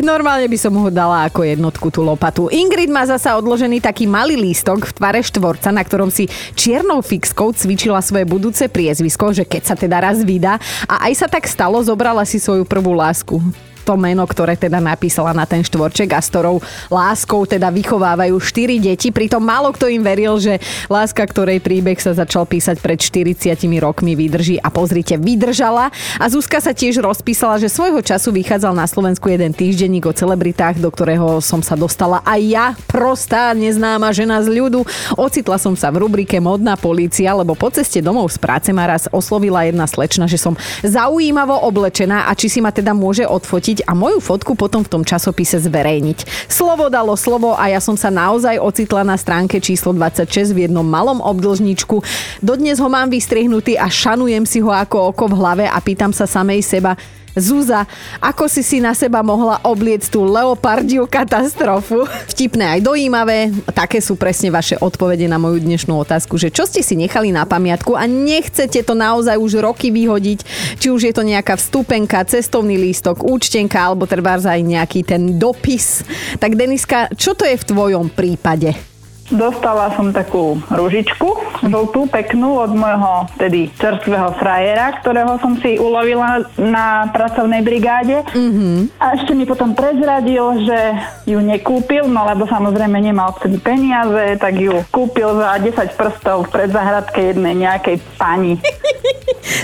Normálne 0.00 0.48
by 0.48 0.56
som 0.56 0.72
ho 0.80 0.88
dala 0.88 1.28
ako 1.28 1.44
jednotku 1.44 1.92
tú 1.92 2.00
lopatu. 2.00 2.48
Ingrid 2.48 2.88
má 2.92 3.08
zasa 3.08 3.34
odložený 3.40 3.80
taký 3.80 4.04
malý 4.04 4.36
lístok 4.36 4.92
v 4.92 4.94
tvare 4.94 5.20
štvorca, 5.24 5.72
na 5.72 5.80
ktorom 5.80 6.12
si 6.12 6.28
čiernou 6.52 7.00
fixkou 7.00 7.56
cvičila 7.56 8.04
svoje 8.04 8.28
budúce 8.28 8.68
priezvisko, 8.68 9.32
že 9.32 9.48
keď 9.48 9.62
sa 9.64 9.74
teda 9.74 9.96
raz 10.04 10.20
vydá. 10.20 10.60
A 10.84 11.08
aj 11.08 11.24
sa 11.24 11.26
tak 11.26 11.48
stalo, 11.48 11.80
zobrala 11.80 12.28
si 12.28 12.36
svoju 12.36 12.68
prvú 12.68 12.92
lásku 12.92 13.40
to 13.82 13.98
meno, 13.98 14.22
ktoré 14.24 14.54
teda 14.54 14.78
napísala 14.78 15.34
na 15.34 15.44
ten 15.44 15.60
štvorček 15.66 16.14
a 16.14 16.22
s 16.22 16.30
ktorou 16.30 16.62
láskou 16.88 17.44
teda 17.44 17.68
vychovávajú 17.68 18.38
štyri 18.38 18.78
deti. 18.78 19.10
Pritom 19.10 19.42
málo 19.42 19.74
kto 19.74 19.90
im 19.90 20.02
veril, 20.06 20.38
že 20.38 20.62
láska, 20.86 21.26
ktorej 21.26 21.58
príbeh 21.58 21.98
sa 21.98 22.14
začal 22.14 22.46
písať 22.46 22.78
pred 22.78 22.98
40 22.98 23.58
rokmi, 23.82 24.14
vydrží 24.14 24.62
a 24.62 24.70
pozrite, 24.70 25.18
vydržala. 25.18 25.90
A 26.16 26.24
Zuzka 26.30 26.62
sa 26.62 26.70
tiež 26.70 27.02
rozpísala, 27.02 27.58
že 27.58 27.72
svojho 27.72 28.00
času 28.04 28.30
vychádzal 28.30 28.72
na 28.76 28.86
Slovensku 28.86 29.26
jeden 29.26 29.50
týždenník 29.50 30.06
o 30.06 30.14
celebritách, 30.14 30.78
do 30.78 30.88
ktorého 30.88 31.42
som 31.42 31.64
sa 31.64 31.74
dostala 31.74 32.20
aj 32.22 32.40
ja, 32.46 32.66
prostá, 32.86 33.56
neznáma 33.56 34.12
žena 34.14 34.44
z 34.44 34.52
ľudu. 34.52 34.84
Ocitla 35.16 35.56
som 35.56 35.74
sa 35.74 35.88
v 35.90 36.04
rubrike 36.04 36.38
Modná 36.38 36.76
polícia, 36.76 37.32
lebo 37.32 37.56
po 37.56 37.72
ceste 37.72 38.04
domov 38.04 38.28
z 38.30 38.38
práce 38.38 38.68
ma 38.70 38.86
raz 38.86 39.08
oslovila 39.08 39.64
jedna 39.64 39.88
slečna, 39.88 40.28
že 40.28 40.36
som 40.36 40.54
zaujímavo 40.84 41.56
oblečená 41.64 42.28
a 42.28 42.32
či 42.36 42.52
si 42.52 42.60
ma 42.60 42.68
teda 42.68 42.92
môže 42.92 43.24
odfotiť 43.24 43.71
a 43.88 43.96
moju 43.96 44.20
fotku 44.20 44.52
potom 44.52 44.84
v 44.84 44.92
tom 44.92 45.02
časopise 45.08 45.56
zverejniť. 45.56 46.50
Slovo 46.52 46.92
dalo 46.92 47.16
slovo 47.16 47.56
a 47.56 47.72
ja 47.72 47.80
som 47.80 47.96
sa 47.96 48.12
naozaj 48.12 48.60
ocitla 48.60 49.08
na 49.08 49.16
stránke 49.16 49.56
číslo 49.56 49.96
26 49.96 50.52
v 50.52 50.68
jednom 50.68 50.84
malom 50.84 51.24
obdlžníčku. 51.24 52.04
Dodnes 52.44 52.76
ho 52.76 52.92
mám 52.92 53.08
vystrihnutý 53.08 53.80
a 53.80 53.88
šanujem 53.88 54.44
si 54.44 54.60
ho 54.60 54.68
ako 54.68 55.16
oko 55.16 55.24
v 55.32 55.38
hlave 55.40 55.64
a 55.64 55.78
pýtam 55.80 56.12
sa 56.12 56.28
samej 56.28 56.60
seba, 56.60 56.98
Zúza, 57.32 57.88
ako 58.20 58.44
si 58.44 58.60
si 58.60 58.76
na 58.76 58.92
seba 58.92 59.24
mohla 59.24 59.56
obliec 59.64 60.04
tú 60.12 60.20
leopardiu 60.28 61.08
katastrofu? 61.08 62.04
Vtipné 62.28 62.76
aj 62.76 62.80
dojímavé, 62.84 63.48
také 63.72 64.04
sú 64.04 64.20
presne 64.20 64.52
vaše 64.52 64.76
odpovede 64.76 65.24
na 65.24 65.40
moju 65.40 65.64
dnešnú 65.64 65.96
otázku, 65.96 66.36
že 66.36 66.52
čo 66.52 66.68
ste 66.68 66.84
si 66.84 66.92
nechali 66.92 67.32
na 67.32 67.48
pamiatku 67.48 67.96
a 67.96 68.04
nechcete 68.04 68.84
to 68.84 68.92
naozaj 68.92 69.40
už 69.40 69.64
roky 69.64 69.88
vyhodiť, 69.88 70.44
či 70.76 70.92
už 70.92 71.08
je 71.08 71.14
to 71.16 71.24
nejaká 71.24 71.56
vstupenka, 71.56 72.20
cestovný 72.28 72.76
lístok, 72.76 73.24
účtenka 73.24 73.80
alebo 73.80 74.04
treba 74.04 74.36
aj 74.36 74.60
nejaký 74.60 75.00
ten 75.00 75.40
dopis. 75.40 76.04
Tak 76.36 76.52
Deniska, 76.52 77.08
čo 77.16 77.32
to 77.32 77.48
je 77.48 77.56
v 77.56 77.64
tvojom 77.64 78.12
prípade? 78.12 78.91
Dostala 79.32 79.88
som 79.96 80.12
takú 80.12 80.60
ružičku, 80.68 81.24
žltú, 81.64 82.04
peknú 82.12 82.60
od 82.60 82.76
môjho 82.76 83.32
tedy 83.40 83.72
čerstvého 83.80 84.36
frajera, 84.36 85.00
ktorého 85.00 85.40
som 85.40 85.56
si 85.56 85.80
ulovila 85.80 86.44
na 86.60 87.08
pracovnej 87.08 87.64
brigáde. 87.64 88.20
Mm-hmm. 88.28 89.00
A 89.00 89.16
ešte 89.16 89.32
mi 89.32 89.48
potom 89.48 89.72
prezradil, 89.72 90.68
že 90.68 90.78
ju 91.24 91.40
nekúpil, 91.40 92.04
no 92.12 92.28
lebo 92.28 92.44
samozrejme 92.44 93.00
nemal 93.00 93.32
vtedy 93.40 93.56
peniaze, 93.56 94.36
tak 94.36 94.60
ju 94.60 94.84
kúpil 94.92 95.32
za 95.40 95.56
10 95.56 95.96
prstov 95.96 96.46
v 96.46 96.52
predzahradke 96.52 97.32
jednej 97.32 97.56
nejakej 97.56 98.04
pani. 98.20 98.60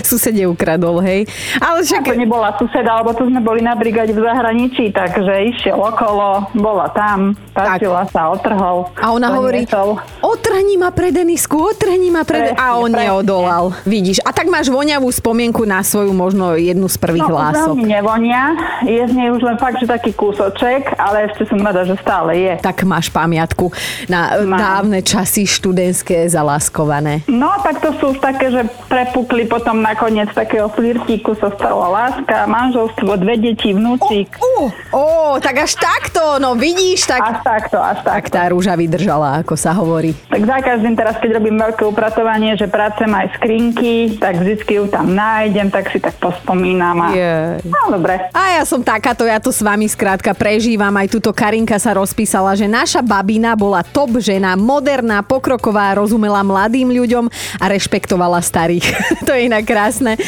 Susede 0.01 0.45
ukradol, 0.45 0.99
hej. 0.99 1.25
Ale 1.57 1.81
však... 1.81 2.01
To 2.03 2.15
nebola 2.15 2.53
suseda, 2.55 2.97
lebo 2.97 3.13
tu 3.13 3.23
sme 3.23 3.39
boli 3.39 3.59
na 3.59 3.73
brigáde 3.73 4.11
v 4.11 4.19
zahraničí, 4.19 4.89
takže 4.89 5.31
išiel 5.49 5.75
okolo, 5.75 6.49
bola 6.53 6.89
tam, 6.89 7.33
páčila 7.51 8.05
sa, 8.05 8.29
otrhol. 8.29 8.89
A 8.95 9.09
ona 9.09 9.31
hovorí, 9.31 9.63
doniesol. 9.63 9.99
otrhni 10.19 10.75
ma 10.75 10.89
pre 10.89 11.09
Denisku, 11.09 11.55
otrhni 11.57 12.09
ma 12.09 12.21
pre... 12.21 12.51
Presne, 12.51 12.57
a 12.57 12.75
on 12.75 12.89
presne. 12.89 13.05
neodolal. 13.05 13.63
Vidíš. 13.83 14.21
A 14.21 14.31
tak 14.31 14.47
máš 14.47 14.67
voňavú 14.67 15.07
spomienku 15.07 15.63
na 15.63 15.81
svoju 15.81 16.11
možno 16.11 16.55
jednu 16.55 16.85
z 16.85 16.97
prvých 16.97 17.17
No, 17.21 17.35
lások. 17.35 17.75
veľmi 17.75 17.85
nevonia. 17.85 18.43
Je 18.81 19.01
z 19.01 19.13
nej 19.13 19.29
už 19.29 19.41
len 19.41 19.57
fakt, 19.57 19.77
že 19.77 19.85
taký 19.85 20.11
kúsoček, 20.11 20.95
ale 20.95 21.27
ešte 21.27 21.45
som 21.45 21.59
rada, 21.59 21.83
že 21.83 21.95
stále 21.97 22.31
je. 22.33 22.53
Tak 22.59 22.83
máš 22.83 23.09
pamiatku 23.09 23.69
na 24.05 24.39
Mám. 24.39 24.57
dávne 24.57 24.99
časy 24.99 25.43
študentské 25.43 26.25
zaláskované. 26.25 27.21
No, 27.25 27.51
tak 27.59 27.79
to 27.79 27.91
sú 27.95 28.15
také, 28.15 28.49
že 28.49 28.61
prepukli 28.87 29.45
potom 29.45 29.79
nakoniec 29.89 30.29
takého 30.37 30.69
flirtíku 30.69 31.33
sa 31.33 31.49
stala 31.57 31.89
láska, 31.89 32.45
manželstvo, 32.45 33.17
dve 33.17 33.41
deti, 33.41 33.73
vnúčik. 33.73 34.37
Ó, 34.37 34.69
ó, 34.93 35.05
tak 35.41 35.65
až 35.65 35.73
takto, 35.73 36.37
no 36.37 36.53
vidíš, 36.53 37.09
tak... 37.09 37.21
Až 37.25 37.37
takto, 37.41 37.77
až 37.81 38.05
Tak 38.05 38.29
tá 38.29 38.45
rúža 38.53 38.77
vydržala, 38.77 39.41
ako 39.41 39.57
sa 39.57 39.73
hovorí. 39.73 40.13
Tak 40.29 40.41
za 40.45 40.57
každým 40.61 40.93
teraz, 40.93 41.17
keď 41.17 41.41
robím 41.41 41.57
veľké 41.57 41.83
upratovanie, 41.89 42.53
že 42.53 42.69
pracujem 42.69 43.09
aj 43.09 43.27
skrinky, 43.41 44.21
tak 44.21 44.37
vždy 44.37 44.61
ju 44.61 44.85
tam 44.85 45.09
nájdem, 45.09 45.73
tak 45.73 45.89
si 45.89 45.97
tak 45.97 46.13
pospomínam. 46.21 46.97
A... 47.01 47.07
Jej. 47.15 47.65
No, 47.65 47.89
dobre. 47.89 48.29
A 48.35 48.61
ja 48.61 48.63
som 48.69 48.85
takáto, 48.85 49.25
ja 49.25 49.41
to 49.41 49.49
s 49.49 49.65
vami 49.65 49.89
skrátka 49.89 50.37
prežívam. 50.37 50.93
Aj 50.93 51.09
túto 51.09 51.33
Karinka 51.33 51.81
sa 51.81 51.97
rozpísala, 51.97 52.53
že 52.53 52.69
naša 52.69 53.01
babina 53.01 53.57
bola 53.57 53.81
top 53.81 54.21
žena, 54.21 54.53
moderná, 54.53 55.25
pokroková, 55.25 55.97
rozumela 55.97 56.45
mladým 56.45 56.93
ľuďom 56.93 57.25
a 57.57 57.65
rešpektovala 57.71 58.37
starých. 58.43 58.85
to 59.27 59.33
je 59.33 59.49
inak 59.49 59.63
krásne. 59.79 60.19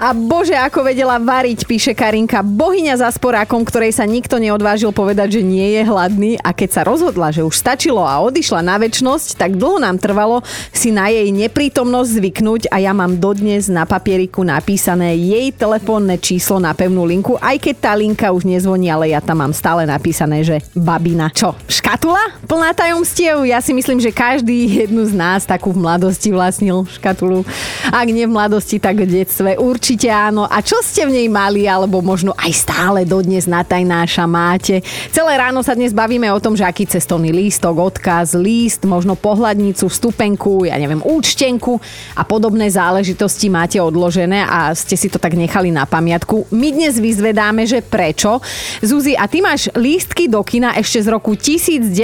A 0.00 0.16
bože, 0.16 0.56
ako 0.56 0.88
vedela 0.88 1.20
variť, 1.20 1.68
píše 1.68 1.92
Karinka. 1.92 2.40
Bohyňa 2.40 2.96
za 2.96 3.12
sporákom, 3.12 3.60
ktorej 3.60 3.92
sa 3.92 4.08
nikto 4.08 4.40
neodvážil 4.40 4.88
povedať, 4.96 5.36
že 5.36 5.42
nie 5.44 5.76
je 5.76 5.82
hladný 5.84 6.40
a 6.40 6.56
keď 6.56 6.80
sa 6.80 6.82
rozhodla, 6.88 7.28
že 7.28 7.44
už 7.44 7.52
stačilo 7.52 8.00
a 8.00 8.16
odišla 8.24 8.64
na 8.64 8.80
väčnosť, 8.80 9.36
tak 9.36 9.60
dlho 9.60 9.76
nám 9.76 10.00
trvalo 10.00 10.40
si 10.72 10.88
na 10.88 11.12
jej 11.12 11.28
neprítomnosť 11.28 12.10
zvyknúť 12.16 12.62
a 12.72 12.80
ja 12.80 12.96
mám 12.96 13.20
dodnes 13.20 13.68
na 13.68 13.84
papieriku 13.84 14.40
napísané 14.40 15.12
jej 15.20 15.52
telefónne 15.52 16.16
číslo 16.16 16.56
na 16.56 16.72
pevnú 16.72 17.04
linku, 17.04 17.36
aj 17.36 17.60
keď 17.60 17.74
tá 17.76 17.92
linka 17.92 18.32
už 18.32 18.48
nezvoní, 18.48 18.88
ale 18.88 19.12
ja 19.12 19.20
tam 19.20 19.44
mám 19.44 19.52
stále 19.52 19.84
napísané, 19.84 20.40
že 20.40 20.64
babina. 20.72 21.28
Čo, 21.36 21.52
škatula 21.68 22.40
plná 22.48 22.72
tajomstiev? 22.72 23.44
Ja 23.44 23.60
si 23.60 23.76
myslím, 23.76 24.00
že 24.00 24.08
každý 24.08 24.88
jednu 24.88 25.04
z 25.04 25.12
nás 25.12 25.44
takú 25.44 25.76
v 25.76 25.84
mladosti 25.84 26.32
vlastnil 26.32 26.88
škatulu. 26.96 27.44
Ak 27.90 28.06
nie 28.08 28.24
v 28.24 28.32
mladosti, 28.32 28.59
tak 28.60 29.04
v 29.04 29.08
detstve 29.08 29.56
určite 29.56 30.12
áno. 30.12 30.44
A 30.44 30.60
čo 30.60 30.76
ste 30.84 31.08
v 31.08 31.16
nej 31.16 31.28
mali, 31.32 31.64
alebo 31.64 32.04
možno 32.04 32.36
aj 32.36 32.52
stále 32.52 33.08
dodnes 33.08 33.48
natajnáša 33.48 34.24
máte? 34.28 34.84
Celé 35.10 35.32
ráno 35.40 35.64
sa 35.64 35.72
dnes 35.72 35.96
bavíme 35.96 36.28
o 36.28 36.42
tom, 36.42 36.52
že 36.52 36.68
aký 36.68 36.84
cestovný 36.84 37.32
lístok, 37.32 37.78
odkaz, 37.78 38.36
líst, 38.36 38.84
možno 38.84 39.16
pohľadnicu, 39.16 39.88
vstupenku, 39.88 40.68
ja 40.68 40.76
neviem, 40.76 41.00
účtenku 41.00 41.80
a 42.14 42.22
podobné 42.26 42.68
záležitosti 42.68 43.48
máte 43.48 43.80
odložené 43.80 44.44
a 44.44 44.74
ste 44.76 44.94
si 44.94 45.08
to 45.08 45.16
tak 45.16 45.34
nechali 45.34 45.72
na 45.72 45.88
pamiatku. 45.88 46.50
My 46.54 46.70
dnes 46.74 47.00
vyzvedáme, 47.00 47.64
že 47.64 47.80
prečo. 47.80 48.38
Zuzi, 48.84 49.14
a 49.16 49.26
ty 49.26 49.40
máš 49.42 49.70
lístky 49.74 50.28
do 50.28 50.42
kina 50.42 50.74
ešte 50.76 51.02
z 51.04 51.08
roku 51.08 51.34
1992, 51.38 51.94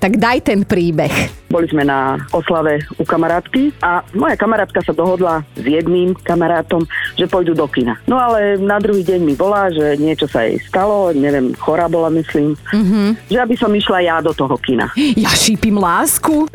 tak 0.00 0.12
daj 0.20 0.38
ten 0.44 0.62
príbeh. 0.62 1.46
Boli 1.46 1.70
sme 1.70 1.86
na 1.86 2.18
oslave 2.34 2.82
u 2.98 3.06
kamarátky 3.06 3.78
a 3.78 4.02
moja 4.18 4.34
kamarátka 4.34 4.75
sa 4.82 4.92
dohodla 4.96 5.44
s 5.54 5.64
jedným 5.64 6.16
kamarátom, 6.24 6.84
že 7.16 7.28
pôjdu 7.28 7.52
do 7.52 7.68
kina. 7.68 8.00
No 8.08 8.16
ale 8.16 8.56
na 8.56 8.80
druhý 8.80 9.04
deň 9.04 9.20
mi 9.22 9.34
volá, 9.36 9.68
že 9.72 9.96
niečo 10.00 10.28
sa 10.28 10.44
jej 10.44 10.60
stalo, 10.64 11.12
neviem, 11.12 11.52
chorá 11.56 11.86
bola 11.86 12.08
myslím, 12.12 12.56
mm-hmm. 12.72 13.30
že 13.30 13.38
aby 13.40 13.54
som 13.56 13.72
išla 13.72 14.04
ja 14.04 14.16
do 14.20 14.32
toho 14.32 14.56
kina. 14.60 14.88
Ja 15.16 15.32
šípim 15.32 15.76
lásku. 15.80 16.46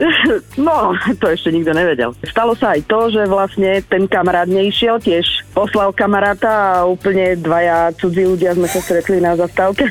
No, 0.55 0.93
to 1.17 1.31
ešte 1.31 1.49
nikto 1.49 1.73
nevedel. 1.73 2.13
Stalo 2.27 2.53
sa 2.53 2.77
aj 2.77 2.85
to, 2.85 3.09
že 3.09 3.25
vlastne 3.25 3.81
ten 3.87 4.05
kamarát 4.05 4.45
neišiel, 4.45 5.01
tiež 5.01 5.25
poslal 5.51 5.91
kamaráta 5.91 6.81
a 6.81 6.87
úplne 6.87 7.35
dvaja 7.39 7.91
cudzí 7.97 8.23
ľudia 8.23 8.55
sme 8.55 8.67
sa 8.67 8.79
stretli 8.79 9.19
na 9.19 9.35
zastávke. 9.35 9.87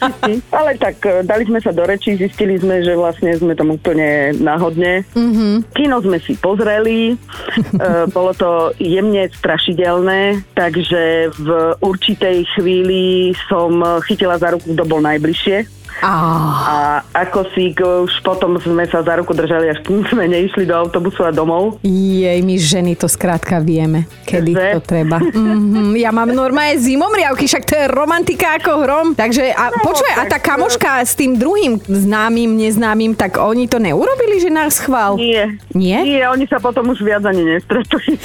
ale 0.58 0.70
tak 0.78 1.02
e, 1.02 1.22
dali 1.26 1.46
sme 1.46 1.58
sa 1.58 1.74
do 1.74 1.82
reči, 1.82 2.18
zistili 2.18 2.58
sme, 2.58 2.82
že 2.82 2.94
vlastne 2.94 3.34
sme 3.34 3.54
tam 3.58 3.74
úplne 3.74 4.34
náhodne. 4.38 5.02
Mm-hmm. 5.14 5.52
Kino 5.74 5.98
sme 6.02 6.18
si 6.22 6.38
pozreli, 6.38 7.18
bolo 8.10 8.32
to 8.34 8.50
jemne 8.78 9.30
strašidelné, 9.30 10.42
takže 10.54 11.30
v 11.34 11.48
určitej 11.80 12.46
chvíli 12.58 13.32
som 13.46 13.80
chytila 14.06 14.38
za 14.38 14.54
ruku, 14.54 14.74
kto 14.74 14.84
bol 14.86 15.00
najbližšie. 15.02 15.79
A 16.02 17.04
ako 17.12 17.44
si 17.52 17.76
už 17.76 18.24
potom 18.24 18.56
sme 18.56 18.88
sa 18.88 19.04
za 19.04 19.20
ruku 19.20 19.36
držali, 19.36 19.68
až 19.68 19.84
kým 19.84 20.00
sme 20.08 20.24
neišli 20.26 20.64
do 20.64 20.74
autobusu 20.74 21.28
a 21.28 21.30
domov. 21.30 21.76
Jej, 21.84 22.40
my 22.40 22.54
ženy 22.56 22.92
to 22.96 23.04
skrátka 23.04 23.60
vieme, 23.60 24.08
kedy 24.24 24.52
že? 24.56 24.68
to 24.76 24.80
treba. 24.80 25.20
Mm-hmm, 25.20 25.92
ja 26.00 26.10
mám 26.10 26.32
normálne 26.32 26.80
zimomriavky, 26.80 27.44
však 27.44 27.64
to 27.68 27.74
je 27.76 27.86
romantika 27.92 28.56
ako 28.56 28.70
hrom. 28.84 29.06
Takže 29.12 29.52
a 29.52 29.68
no, 29.68 29.84
počuj, 29.84 30.08
a 30.16 30.24
tá 30.24 30.40
kamoška 30.40 31.04
s 31.04 31.12
tým 31.12 31.36
druhým 31.36 31.76
známym, 31.84 32.56
neznámym, 32.56 33.12
tak 33.12 33.36
oni 33.36 33.68
to 33.68 33.76
neurobili, 33.76 34.40
že 34.40 34.48
nás 34.48 34.80
chvál? 34.80 35.20
Nie. 35.20 35.60
Nie? 35.76 36.00
Nie, 36.02 36.24
oni 36.32 36.48
sa 36.48 36.56
potom 36.56 36.88
už 36.88 37.04
viac 37.04 37.22
ani 37.28 37.44
nestretli. 37.44 38.16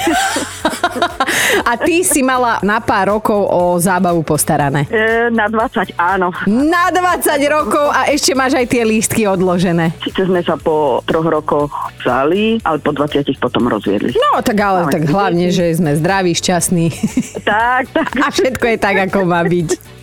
a 1.69 1.71
ty 1.75 2.07
si 2.07 2.23
mala 2.23 2.63
na 2.63 2.79
pár 2.79 3.11
rokov 3.11 3.37
o 3.37 3.75
zábavu 3.77 4.23
postarané? 4.23 4.87
E, 4.87 5.27
na 5.29 5.51
20, 5.51 5.93
áno. 5.99 6.31
Na 6.47 6.89
20 6.89 7.35
rokov? 7.51 7.64
Rokov 7.65 7.89
a 7.89 8.13
ešte 8.13 8.37
máš 8.37 8.53
aj 8.53 8.65
tie 8.69 8.85
lístky 8.85 9.25
odložené. 9.25 9.89
Sice 10.05 10.29
sme 10.29 10.45
sa 10.45 10.53
po 10.53 11.01
troch 11.09 11.25
rokoch 11.25 11.73
vzali, 11.97 12.61
ale 12.61 12.77
po 12.77 12.93
20 12.93 13.25
potom 13.41 13.65
rozviedli. 13.65 14.13
No 14.13 14.45
tak 14.45 14.61
ale, 14.61 14.85
ale 14.85 14.93
tak 14.93 15.09
hlavne, 15.09 15.49
že 15.49 15.73
sme 15.73 15.97
zdraví, 15.97 16.37
šťastní. 16.37 16.87
Tak, 17.45 17.93
tak. 17.93 18.09
A 18.17 18.33
všetko 18.33 18.65
je 18.73 18.77
tak, 18.81 18.97
ako 19.05 19.21
má 19.21 19.45
byť. 19.45 19.95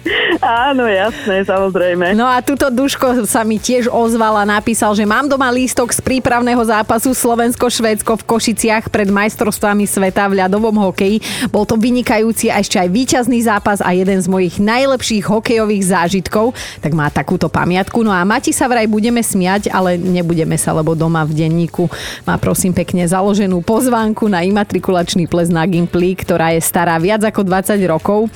Áno, 0.43 0.91
jasné, 0.91 1.47
samozrejme. 1.47 2.19
No 2.19 2.27
a 2.27 2.43
tuto 2.43 2.67
Duško 2.67 3.23
sa 3.23 3.47
mi 3.47 3.63
tiež 3.63 3.87
ozval 3.87 4.35
a 4.35 4.45
napísal, 4.49 4.91
že 4.99 5.07
mám 5.07 5.31
doma 5.31 5.47
lístok 5.55 5.95
z 5.95 6.03
prípravného 6.03 6.59
zápasu 6.67 7.15
Slovensko-Švédsko 7.15 8.19
v 8.19 8.27
Košiciach 8.27 8.91
pred 8.91 9.07
majstrovstvami 9.07 9.87
sveta 9.87 10.27
v 10.27 10.43
ľadovom 10.43 10.75
hokeji. 10.91 11.23
Bol 11.55 11.63
to 11.63 11.79
vynikajúci 11.79 12.51
a 12.51 12.59
ešte 12.59 12.83
aj 12.83 12.89
víťazný 12.91 13.39
zápas 13.47 13.79
a 13.79 13.95
jeden 13.95 14.19
z 14.19 14.27
mojich 14.27 14.59
najlepších 14.59 15.23
hokejových 15.23 15.85
zážitkov. 15.87 16.59
Tak 16.83 16.91
má 16.91 17.07
takúto 17.07 17.47
pamiatku. 17.53 18.01
No 18.01 18.09
a 18.09 18.25
Mati 18.25 18.51
sa 18.57 18.65
vraj 18.65 18.89
budeme 18.89 19.21
smiať, 19.21 19.69
ale 19.69 20.01
nebudeme 20.01 20.57
sa, 20.57 20.73
lebo 20.73 20.97
doma 20.97 21.23
v 21.29 21.37
denníku 21.37 21.93
má 22.25 22.41
prosím 22.41 22.73
pekne 22.73 23.05
založenú 23.05 23.61
pozvánku 23.61 24.27
na 24.33 24.41
imatrikulačný 24.41 25.29
ples 25.29 25.53
na 25.53 25.69
Gimply, 25.69 26.17
ktorá 26.17 26.57
je 26.57 26.65
stará 26.65 26.97
viac 26.97 27.21
ako 27.21 27.45
20 27.45 27.77
rokov. 27.85 28.33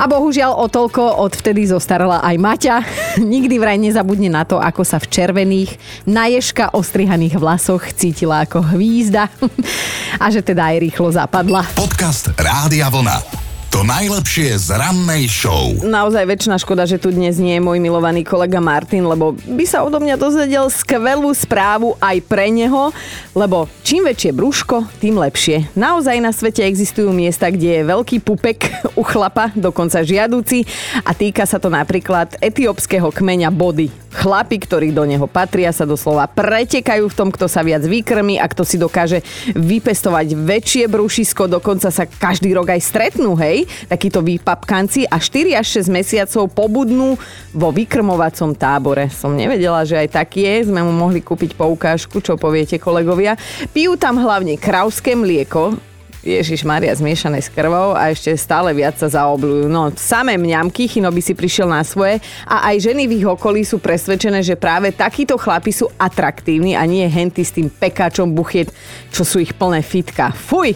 A 0.00 0.08
bohužiaľ 0.08 0.56
o 0.56 0.66
toľko 0.66 1.20
odvtedy 1.20 1.68
zostarla 1.68 2.24
aj 2.24 2.36
Maťa. 2.40 2.76
Nikdy 3.34 3.54
vraj 3.60 3.76
nezabudne 3.76 4.32
na 4.32 4.48
to, 4.48 4.56
ako 4.56 4.82
sa 4.82 4.96
v 4.96 5.12
červených, 5.12 5.76
na 6.08 6.32
ježka 6.32 6.72
ostrihaných 6.72 7.36
vlasoch 7.36 7.84
cítila 7.92 8.48
ako 8.48 8.64
hvízda 8.74 9.28
a 10.22 10.26
že 10.32 10.40
teda 10.40 10.72
aj 10.72 10.76
rýchlo 10.80 11.12
zapadla. 11.12 11.68
Podcast 11.76 12.32
Rádia 12.40 12.88
Vlna. 12.88 13.43
To 13.74 13.82
najlepšie 13.82 14.54
z 14.54 14.70
rannej 14.70 15.26
show. 15.26 15.74
Naozaj 15.82 16.30
väčšina 16.30 16.62
škoda, 16.62 16.86
že 16.86 16.94
tu 16.94 17.10
dnes 17.10 17.34
nie 17.42 17.58
je 17.58 17.64
môj 17.66 17.82
milovaný 17.82 18.22
kolega 18.22 18.62
Martin, 18.62 19.02
lebo 19.02 19.34
by 19.34 19.66
sa 19.66 19.82
odo 19.82 19.98
mňa 19.98 20.14
dozvedel 20.14 20.70
skvelú 20.70 21.34
správu 21.34 21.98
aj 21.98 22.22
pre 22.22 22.54
neho, 22.54 22.94
lebo 23.34 23.66
čím 23.82 24.06
väčšie 24.06 24.30
brúško, 24.30 24.86
tým 25.02 25.18
lepšie. 25.18 25.74
Naozaj 25.74 26.22
na 26.22 26.30
svete 26.30 26.62
existujú 26.62 27.10
miesta, 27.10 27.50
kde 27.50 27.82
je 27.82 27.90
veľký 27.90 28.22
pupek 28.22 28.62
u 28.94 29.02
chlapa, 29.02 29.50
dokonca 29.58 30.06
žiaduci 30.06 30.62
a 31.02 31.10
týka 31.10 31.42
sa 31.42 31.58
to 31.58 31.66
napríklad 31.66 32.30
etiópskeho 32.38 33.10
kmeňa 33.10 33.50
body. 33.50 33.90
Chlapi, 34.14 34.62
ktorí 34.62 34.94
do 34.94 35.02
neho 35.02 35.26
patria, 35.26 35.74
sa 35.74 35.82
doslova 35.82 36.30
pretekajú 36.30 37.10
v 37.10 37.18
tom, 37.18 37.34
kto 37.34 37.50
sa 37.50 37.66
viac 37.66 37.82
vykrmi 37.82 38.38
a 38.38 38.46
kto 38.46 38.62
si 38.62 38.78
dokáže 38.78 39.26
vypestovať 39.58 40.38
väčšie 40.38 40.86
brúšisko, 40.86 41.50
dokonca 41.50 41.90
sa 41.90 42.06
každý 42.06 42.54
rok 42.54 42.70
aj 42.70 42.78
stretnú, 42.78 43.34
hej? 43.34 43.63
Takíto 43.86 44.20
výpapkanci 44.24 45.08
a 45.08 45.16
4 45.20 45.60
až 45.60 45.84
6 45.84 45.90
mesiacov 45.90 46.50
pobudnú 46.52 47.16
vo 47.52 47.68
vykrmovacom 47.70 48.54
tábore. 48.54 49.10
Som 49.10 49.38
nevedela, 49.38 49.86
že 49.86 49.98
aj 49.98 50.08
tak 50.12 50.36
je, 50.36 50.66
sme 50.66 50.82
mu 50.82 50.92
mohli 50.92 51.20
kúpiť 51.22 51.56
poukážku, 51.56 52.20
čo 52.20 52.40
poviete 52.40 52.80
kolegovia. 52.80 53.38
Pijú 53.70 53.94
tam 53.94 54.20
hlavne 54.20 54.58
krauské 54.58 55.14
mlieko, 55.14 55.93
Ježiš 56.24 56.64
Maria 56.64 56.96
zmiešané 56.96 57.44
s 57.44 57.52
krvou 57.52 57.92
a 57.92 58.08
ešte 58.08 58.32
stále 58.40 58.72
viac 58.72 58.96
sa 58.96 59.12
zaobľujú. 59.12 59.68
No, 59.68 59.92
samé 59.92 60.40
mňamky, 60.40 60.88
Chino 60.88 61.12
by 61.12 61.20
si 61.20 61.36
prišiel 61.36 61.68
na 61.68 61.84
svoje 61.84 62.24
a 62.48 62.72
aj 62.72 62.88
ženy 62.88 63.04
v 63.04 63.20
ich 63.20 63.28
okolí 63.28 63.60
sú 63.60 63.76
presvedčené, 63.76 64.40
že 64.40 64.56
práve 64.56 64.88
takíto 64.88 65.36
chlapi 65.36 65.68
sú 65.68 65.92
atraktívni 66.00 66.72
a 66.72 66.82
nie 66.88 67.04
henty 67.04 67.44
s 67.44 67.52
tým 67.52 67.68
pekáčom 67.68 68.32
buchiet, 68.32 68.72
čo 69.12 69.20
sú 69.20 69.44
ich 69.44 69.52
plné 69.52 69.84
fitka. 69.84 70.32
Fuj! 70.32 70.72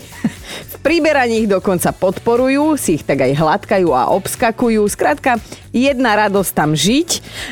Priberaní 0.78 1.45
ich 1.45 1.50
dokonca 1.50 1.93
podporujú, 1.93 2.78
si 2.81 2.97
ich 2.97 3.05
tak 3.05 3.21
aj 3.21 3.37
hladkajú 3.37 3.93
a 3.93 4.09
obskakujú. 4.14 4.80
Skrátka, 4.89 5.37
jedna 5.75 6.17
radosť 6.17 6.52
tam 6.54 6.73
žiť 6.73 7.11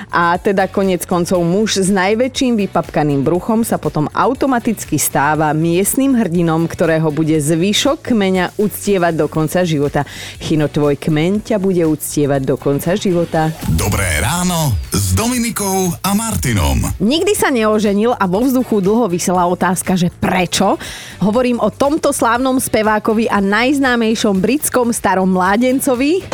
a 0.08 0.40
teda 0.40 0.70
konec 0.70 1.04
koncov 1.04 1.44
muž 1.44 1.76
s 1.82 1.92
najväčším 1.92 2.56
vypapkaným 2.64 3.20
bruchom 3.26 3.60
sa 3.60 3.76
potom 3.76 4.08
automaticky 4.14 4.96
stáva 4.96 5.52
miestnym 5.52 6.16
hrdinom, 6.16 6.64
ktorého 6.64 7.12
bude 7.12 7.36
zvyšok 7.86 8.18
kmeňa 8.18 8.58
uctievať 8.58 9.14
do 9.14 9.30
konca 9.30 9.62
života. 9.62 10.02
Chino, 10.42 10.66
tvoj 10.66 10.98
kmeň 10.98 11.46
ťa 11.46 11.62
bude 11.62 11.86
uctievať 11.86 12.42
do 12.42 12.58
konca 12.58 12.98
života. 12.98 13.54
Dobré 13.78 14.18
ráno 14.18 14.74
s 14.90 15.14
Dominikou 15.14 15.94
a 16.02 16.10
Martinom. 16.10 16.82
Nikdy 16.98 17.32
sa 17.38 17.54
neoženil 17.54 18.10
a 18.10 18.26
vo 18.26 18.42
vzduchu 18.42 18.82
dlho 18.82 19.06
vysela 19.06 19.46
otázka, 19.46 19.94
že 19.94 20.10
prečo? 20.10 20.74
Hovorím 21.22 21.62
o 21.62 21.70
tomto 21.70 22.10
slávnom 22.10 22.58
spevákovi 22.58 23.30
a 23.30 23.38
najznámejšom 23.38 24.34
britskom 24.34 24.90
starom 24.90 25.30
mládencovi. 25.30 26.26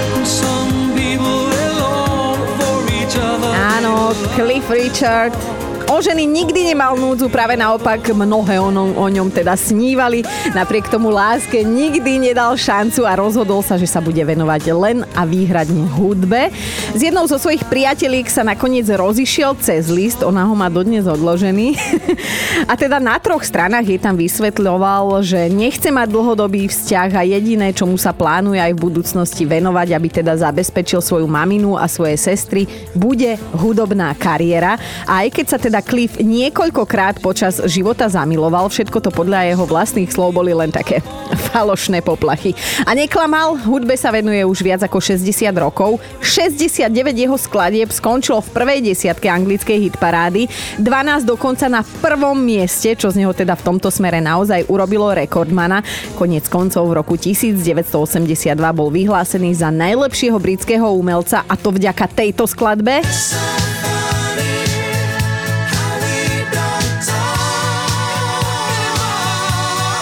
Áno, 3.53 4.17
Cliff 4.33 4.65
Richard 4.73 5.62
O 5.93 6.01
ženy 6.01 6.25
nikdy 6.25 6.73
nemal 6.73 6.97
núdzu, 6.97 7.29
práve 7.29 7.53
naopak 7.53 8.17
mnohé 8.17 8.57
o, 8.57 8.73
ňom, 8.73 8.97
o 8.97 9.07
ňom 9.13 9.29
teda 9.29 9.53
snívali. 9.53 10.25
Napriek 10.57 10.89
tomu 10.89 11.13
láske 11.13 11.61
nikdy 11.61 12.17
nedal 12.17 12.57
šancu 12.57 13.05
a 13.05 13.13
rozhodol 13.13 13.61
sa, 13.61 13.77
že 13.77 13.85
sa 13.85 14.01
bude 14.01 14.25
venovať 14.25 14.73
len 14.73 15.05
a 15.13 15.29
výhradne 15.29 15.85
hudbe. 15.93 16.49
S 16.97 17.01
jednou 17.05 17.29
zo 17.29 17.37
svojich 17.37 17.69
priateliek 17.69 18.25
sa 18.25 18.41
nakoniec 18.41 18.89
rozišiel 18.89 19.53
cez 19.61 19.93
list, 19.93 20.25
ona 20.25 20.49
ho 20.49 20.57
má 20.57 20.73
dodnes 20.73 21.05
odložený. 21.05 21.77
a 22.73 22.73
teda 22.73 22.97
na 22.97 23.21
troch 23.21 23.45
stranách 23.45 23.85
je 23.85 24.01
tam 24.01 24.17
vysvetľoval, 24.17 25.21
že 25.21 25.53
nechce 25.53 25.93
mať 25.93 26.09
dlhodobý 26.09 26.73
vzťah 26.73 27.21
a 27.21 27.23
jediné, 27.29 27.69
čomu 27.77 28.01
sa 28.01 28.17
plánuje 28.17 28.65
aj 28.65 28.73
v 28.73 28.81
budúcnosti 28.81 29.45
venovať, 29.45 29.93
aby 29.93 30.09
teda 30.09 30.41
zabezpečil 30.41 31.05
svoju 31.05 31.29
maminu 31.29 31.77
a 31.77 31.85
svoje 31.85 32.17
sestry, 32.17 32.65
bude 32.97 33.37
hudobná 33.61 34.17
kariéra. 34.17 34.81
A 35.05 35.29
aj 35.29 35.37
keď 35.37 35.47
sa 35.53 35.61
teda 35.61 35.82
Cliff 35.83 36.17
niekoľkokrát 36.23 37.19
počas 37.19 37.59
života 37.67 38.07
zamiloval. 38.07 38.71
Všetko 38.71 39.03
to 39.03 39.11
podľa 39.11 39.51
jeho 39.53 39.65
vlastných 39.67 40.09
slov 40.09 40.33
boli 40.33 40.55
len 40.55 40.71
také 40.71 41.03
falošné 41.51 42.01
poplachy. 42.01 42.55
A 42.87 42.95
neklamal, 42.95 43.59
hudbe 43.67 43.99
sa 43.99 44.15
venuje 44.15 44.41
už 44.47 44.63
viac 44.63 44.81
ako 44.87 45.03
60 45.03 45.27
rokov. 45.59 45.99
69 46.23 46.89
jeho 47.13 47.37
skladieb 47.37 47.91
skončilo 47.91 48.41
v 48.41 48.53
prvej 48.55 48.79
desiatke 48.81 49.27
anglickej 49.27 49.91
hitparády, 49.91 50.47
12 50.79 51.27
dokonca 51.27 51.67
na 51.67 51.83
prvom 51.83 52.39
mieste, 52.39 52.95
čo 52.95 53.11
z 53.11 53.21
neho 53.21 53.35
teda 53.35 53.59
v 53.59 53.63
tomto 53.67 53.91
smere 53.91 54.23
naozaj 54.23 54.71
urobilo 54.71 55.11
rekordmana. 55.11 55.83
Konec 56.15 56.47
koncov 56.47 56.87
v 56.89 56.97
roku 57.03 57.15
1982 57.19 58.55
bol 58.73 58.89
vyhlásený 58.89 59.51
za 59.59 59.69
najlepšieho 59.75 60.39
britského 60.39 60.87
umelca 60.95 61.43
a 61.45 61.55
to 61.59 61.75
vďaka 61.75 62.07
tejto 62.13 62.47
skladbe. 62.47 63.03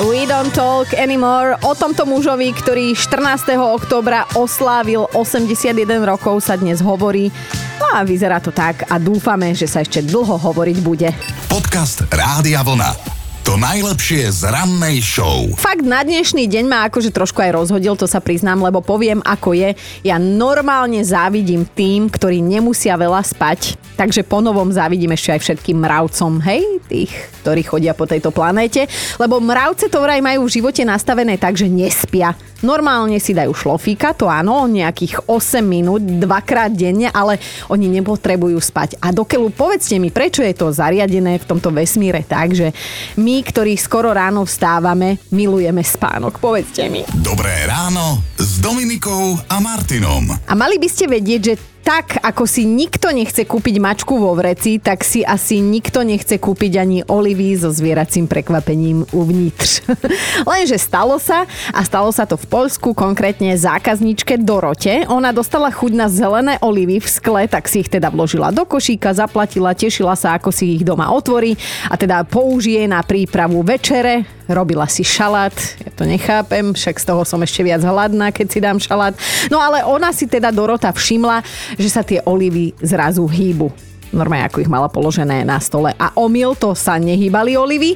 We 0.00 0.24
Don't 0.24 0.48
Talk 0.56 0.96
Anymore. 0.96 1.60
O 1.60 1.76
tomto 1.76 2.08
mužovi, 2.08 2.56
ktorý 2.56 2.96
14. 2.96 3.52
oktobra 3.60 4.24
oslávil 4.32 5.04
81 5.12 5.76
rokov, 6.08 6.40
sa 6.40 6.56
dnes 6.56 6.80
hovorí. 6.80 7.28
No 7.76 7.84
a 7.92 8.00
vyzerá 8.00 8.40
to 8.40 8.48
tak 8.48 8.88
a 8.88 8.96
dúfame, 8.96 9.52
že 9.52 9.68
sa 9.68 9.84
ešte 9.84 10.00
dlho 10.00 10.40
hovoriť 10.40 10.78
bude. 10.80 11.12
Podcast 11.52 12.08
Rádia 12.08 12.64
Vlna. 12.64 13.19
To 13.50 13.58
najlepšie 13.58 14.30
z 14.30 14.46
rannej 14.46 15.02
show. 15.02 15.50
Fakt 15.58 15.82
na 15.82 16.06
dnešný 16.06 16.46
deň 16.46 16.70
ma 16.70 16.86
akože 16.86 17.10
trošku 17.10 17.42
aj 17.42 17.58
rozhodil, 17.58 17.98
to 17.98 18.06
sa 18.06 18.22
priznám, 18.22 18.62
lebo 18.62 18.78
poviem 18.78 19.18
ako 19.26 19.58
je. 19.58 19.74
Ja 20.06 20.22
normálne 20.22 21.02
závidím 21.02 21.66
tým, 21.66 22.06
ktorí 22.06 22.38
nemusia 22.46 22.94
veľa 22.94 23.26
spať, 23.26 23.74
takže 23.98 24.22
ponovom 24.22 24.70
závidím 24.70 25.18
ešte 25.18 25.34
aj 25.34 25.40
všetkým 25.42 25.82
mravcom, 25.82 26.38
hej, 26.46 26.62
tých, 26.86 27.10
ktorí 27.42 27.66
chodia 27.66 27.90
po 27.90 28.06
tejto 28.06 28.30
planéte, 28.30 28.86
lebo 29.18 29.42
mravce 29.42 29.90
to 29.90 29.98
vraj 29.98 30.22
majú 30.22 30.46
v 30.46 30.54
živote 30.62 30.86
nastavené 30.86 31.34
tak, 31.34 31.58
že 31.58 31.66
nespia. 31.66 32.38
Normálne 32.60 33.16
si 33.16 33.32
dajú 33.32 33.56
šlofíka, 33.56 34.12
to 34.12 34.28
áno, 34.28 34.68
nejakých 34.68 35.24
8 35.24 35.64
minút, 35.64 36.04
dvakrát 36.04 36.68
denne, 36.68 37.08
ale 37.08 37.40
oni 37.72 37.88
nepotrebujú 37.88 38.60
spať. 38.60 39.00
A 39.00 39.16
dokeľu 39.16 39.48
povedzte 39.56 39.96
mi, 39.96 40.12
prečo 40.12 40.44
je 40.44 40.52
to 40.52 40.68
zariadené 40.68 41.40
v 41.40 41.48
tomto 41.48 41.72
vesmíre 41.72 42.20
tak, 42.20 42.52
že 42.52 42.76
my, 43.16 43.39
ktorí 43.42 43.76
skoro 43.76 44.12
ráno 44.14 44.44
vstávame, 44.46 45.18
milujeme 45.32 45.80
spánok. 45.80 46.40
Povedzte 46.40 46.86
mi. 46.88 47.04
Dobré 47.20 47.66
ráno 47.66 48.20
s 48.36 48.60
Dominikou 48.60 49.36
a 49.48 49.56
Martinom. 49.58 50.30
A 50.48 50.52
mali 50.56 50.76
by 50.76 50.88
ste 50.88 51.08
vedieť, 51.08 51.40
že 51.42 51.54
tak, 51.90 52.22
ako 52.22 52.46
si 52.46 52.62
nikto 52.62 53.10
nechce 53.10 53.42
kúpiť 53.42 53.82
mačku 53.82 54.14
vo 54.14 54.38
vreci, 54.38 54.78
tak 54.78 55.02
si 55.02 55.26
asi 55.26 55.58
nikto 55.58 56.06
nechce 56.06 56.38
kúpiť 56.38 56.78
ani 56.78 57.02
olivy 57.10 57.58
so 57.58 57.74
zvieracím 57.74 58.30
prekvapením 58.30 59.02
uvnitř. 59.10 59.90
Lenže 60.54 60.78
stalo 60.78 61.18
sa 61.18 61.50
a 61.74 61.80
stalo 61.82 62.14
sa 62.14 62.30
to 62.30 62.38
v 62.38 62.46
Poľsku, 62.46 62.94
konkrétne 62.94 63.58
zákazničke 63.58 64.38
Dorote. 64.38 65.02
Ona 65.10 65.34
dostala 65.34 65.66
chuť 65.74 65.92
na 65.98 66.06
zelené 66.06 66.62
olivy 66.62 67.02
v 67.02 67.10
skle, 67.10 67.42
tak 67.50 67.66
si 67.66 67.82
ich 67.82 67.90
teda 67.90 68.06
vložila 68.14 68.54
do 68.54 68.62
košíka, 68.62 69.10
zaplatila, 69.10 69.74
tešila 69.74 70.14
sa, 70.14 70.38
ako 70.38 70.54
si 70.54 70.78
ich 70.78 70.86
doma 70.86 71.10
otvorí 71.10 71.58
a 71.90 71.98
teda 71.98 72.22
použije 72.22 72.86
na 72.86 73.02
prípravu 73.02 73.66
večere, 73.66 74.38
robila 74.50 74.84
si 74.90 75.06
šalát, 75.06 75.54
ja 75.78 75.90
to 75.94 76.02
nechápem, 76.04 76.74
však 76.74 76.98
z 76.98 77.04
toho 77.06 77.22
som 77.22 77.40
ešte 77.40 77.62
viac 77.62 77.80
hladná, 77.86 78.34
keď 78.34 78.46
si 78.50 78.58
dám 78.58 78.82
šalát. 78.82 79.14
No 79.48 79.62
ale 79.62 79.86
ona 79.86 80.10
si 80.10 80.26
teda 80.26 80.50
Dorota 80.50 80.90
všimla, 80.90 81.46
že 81.80 81.88
sa 81.88 82.04
tie 82.04 82.20
olivy 82.28 82.76
zrazu 82.84 83.24
hýbu 83.24 83.90
normálne 84.10 84.46
ako 84.46 84.62
ich 84.62 84.70
mala 84.70 84.90
položené 84.90 85.46
na 85.46 85.58
stole. 85.62 85.94
A 85.96 86.10
omyl 86.18 86.58
to 86.58 86.74
sa 86.74 86.98
nehýbali 86.98 87.54
olivy, 87.54 87.94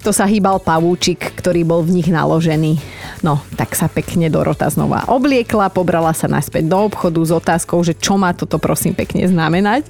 to 0.00 0.10
sa 0.10 0.24
hýbal 0.24 0.60
pavúčik, 0.60 1.36
ktorý 1.36 1.64
bol 1.64 1.84
v 1.84 2.00
nich 2.00 2.08
naložený. 2.08 2.80
No, 3.20 3.44
tak 3.60 3.76
sa 3.76 3.84
pekne 3.92 4.32
Dorota 4.32 4.72
znova 4.72 5.04
obliekla, 5.12 5.68
pobrala 5.68 6.16
sa 6.16 6.24
naspäť 6.24 6.64
do 6.72 6.88
obchodu 6.88 7.20
s 7.20 7.32
otázkou, 7.32 7.84
že 7.84 7.92
čo 7.92 8.16
má 8.16 8.32
toto 8.32 8.56
prosím 8.56 8.96
pekne 8.96 9.28
znamenať. 9.28 9.84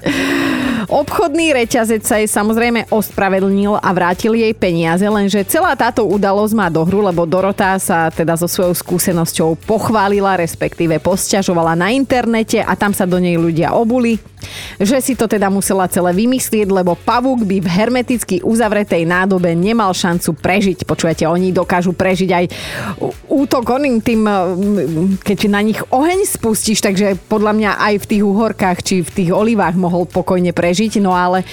Obchodný 0.91 1.55
reťazec 1.55 2.03
sa 2.03 2.19
jej 2.19 2.27
samozrejme 2.27 2.91
ospravedlnil 2.91 3.79
a 3.79 3.89
vrátil 3.95 4.35
jej 4.35 4.51
peniaze, 4.51 5.07
lenže 5.07 5.47
celá 5.47 5.79
táto 5.79 6.03
udalosť 6.03 6.51
má 6.59 6.67
dohru, 6.67 6.99
lebo 6.99 7.23
Dorota 7.31 7.79
sa 7.79 8.11
teda 8.11 8.35
so 8.35 8.51
svojou 8.51 8.75
skúsenosťou 8.75 9.55
pochválila, 9.71 10.35
respektíve 10.35 10.99
posťažovala 10.99 11.79
na 11.79 11.95
internete 11.95 12.59
a 12.59 12.75
tam 12.75 12.91
sa 12.91 13.07
do 13.07 13.23
nej 13.23 13.39
ľudia 13.39 13.71
obuli 13.71 14.19
že 14.81 14.99
si 15.03 15.13
to 15.15 15.29
teda 15.29 15.49
musela 15.53 15.91
celé 15.91 16.13
vymyslieť, 16.17 16.69
lebo 16.71 16.97
pavúk 16.97 17.45
by 17.45 17.61
v 17.61 17.69
hermeticky 17.69 18.37
uzavretej 18.41 19.05
nádobe 19.05 19.53
nemal 19.53 19.93
šancu 19.93 20.37
prežiť. 20.39 20.85
Počujete, 20.85 21.25
oni 21.29 21.53
dokážu 21.53 21.93
prežiť 21.93 22.31
aj 22.31 22.45
útok 23.29 23.65
oným 23.71 24.01
tým, 24.01 24.25
keď 25.21 25.39
na 25.53 25.61
nich 25.61 25.81
oheň 25.91 26.25
spustíš, 26.27 26.81
takže 26.85 27.17
podľa 27.29 27.53
mňa 27.57 27.71
aj 27.79 27.95
v 28.03 28.09
tých 28.09 28.23
uhorkách 28.25 28.79
či 28.85 28.95
v 29.05 29.11
tých 29.11 29.31
olivách 29.31 29.77
mohol 29.77 30.05
pokojne 30.09 30.51
prežiť, 30.57 31.01
no 31.03 31.13
ale 31.13 31.45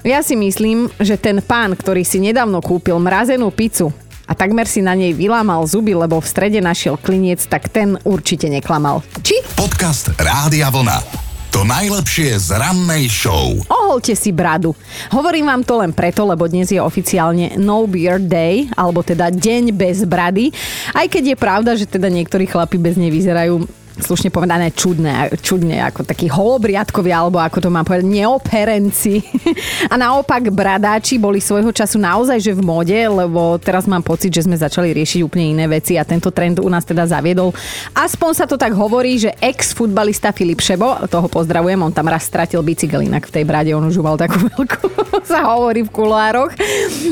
ja 0.00 0.24
si 0.24 0.32
myslím, 0.32 0.88
že 0.96 1.20
ten 1.20 1.44
pán, 1.44 1.76
ktorý 1.76 2.08
si 2.08 2.24
nedávno 2.24 2.64
kúpil 2.64 2.96
mrazenú 2.96 3.52
pizzu 3.52 3.92
a 4.24 4.32
takmer 4.32 4.64
si 4.64 4.80
na 4.80 4.96
nej 4.96 5.12
vylámal 5.12 5.66
zuby, 5.66 5.92
lebo 5.92 6.22
v 6.22 6.30
strede 6.30 6.62
našiel 6.62 6.96
kliniec, 6.96 7.44
tak 7.50 7.68
ten 7.68 7.98
určite 8.06 8.48
neklamal. 8.48 9.02
Či? 9.20 9.42
Podcast 9.58 10.14
Rádia 10.16 10.70
Vlna. 10.70 11.19
To 11.50 11.66
najlepšie 11.66 12.38
z 12.38 12.54
rannej 12.54 13.10
show. 13.10 13.58
Oholte 13.66 14.14
si 14.14 14.30
bradu. 14.30 14.70
Hovorím 15.10 15.50
vám 15.50 15.66
to 15.66 15.82
len 15.82 15.90
preto, 15.90 16.22
lebo 16.22 16.46
dnes 16.46 16.70
je 16.70 16.78
oficiálne 16.78 17.58
No 17.58 17.90
Beard 17.90 18.30
Day, 18.30 18.70
alebo 18.78 19.02
teda 19.02 19.34
deň 19.34 19.74
bez 19.74 20.06
brady. 20.06 20.54
Aj 20.94 21.10
keď 21.10 21.34
je 21.34 21.36
pravda, 21.36 21.74
že 21.74 21.90
teda 21.90 22.06
niektorí 22.06 22.46
chlapi 22.46 22.78
bez 22.78 22.94
nej 22.94 23.10
vyzerajú 23.10 23.66
slušne 24.00 24.32
povedané 24.34 24.72
čudné, 24.74 25.30
čudne, 25.40 25.80
ako 25.84 26.04
takí 26.04 26.26
holobriadkovia, 26.26 27.22
alebo 27.22 27.38
ako 27.38 27.64
to 27.64 27.68
mám 27.70 27.84
povedať, 27.84 28.08
neoperenci. 28.08 29.20
A 29.92 29.94
naopak 30.00 30.50
bradáči 30.50 31.20
boli 31.20 31.38
svojho 31.38 31.70
času 31.70 32.00
naozaj 32.00 32.40
že 32.40 32.52
v 32.56 32.64
móde, 32.64 32.96
lebo 32.96 33.60
teraz 33.60 33.84
mám 33.84 34.00
pocit, 34.00 34.32
že 34.32 34.48
sme 34.48 34.56
začali 34.56 34.90
riešiť 34.96 35.20
úplne 35.22 35.52
iné 35.56 35.64
veci 35.68 36.00
a 36.00 36.04
tento 36.08 36.32
trend 36.32 36.58
u 36.58 36.68
nás 36.68 36.84
teda 36.84 37.04
zaviedol. 37.04 37.52
Aspoň 37.92 38.30
sa 38.32 38.46
to 38.48 38.56
tak 38.56 38.72
hovorí, 38.72 39.20
že 39.20 39.36
ex-futbalista 39.38 40.32
Filip 40.32 40.64
Šebo, 40.64 41.06
toho 41.06 41.28
pozdravujem, 41.28 41.80
on 41.80 41.92
tam 41.92 42.08
raz 42.08 42.24
stratil 42.24 42.64
bicykel, 42.64 43.04
inak 43.04 43.28
v 43.28 43.34
tej 43.40 43.44
brade 43.44 43.70
on 43.76 43.84
už 43.86 44.00
mal 44.00 44.16
takú 44.16 44.40
veľkú, 44.56 44.86
sa 45.24 45.44
hovorí 45.52 45.84
v 45.84 45.92
kulároch. 45.92 46.52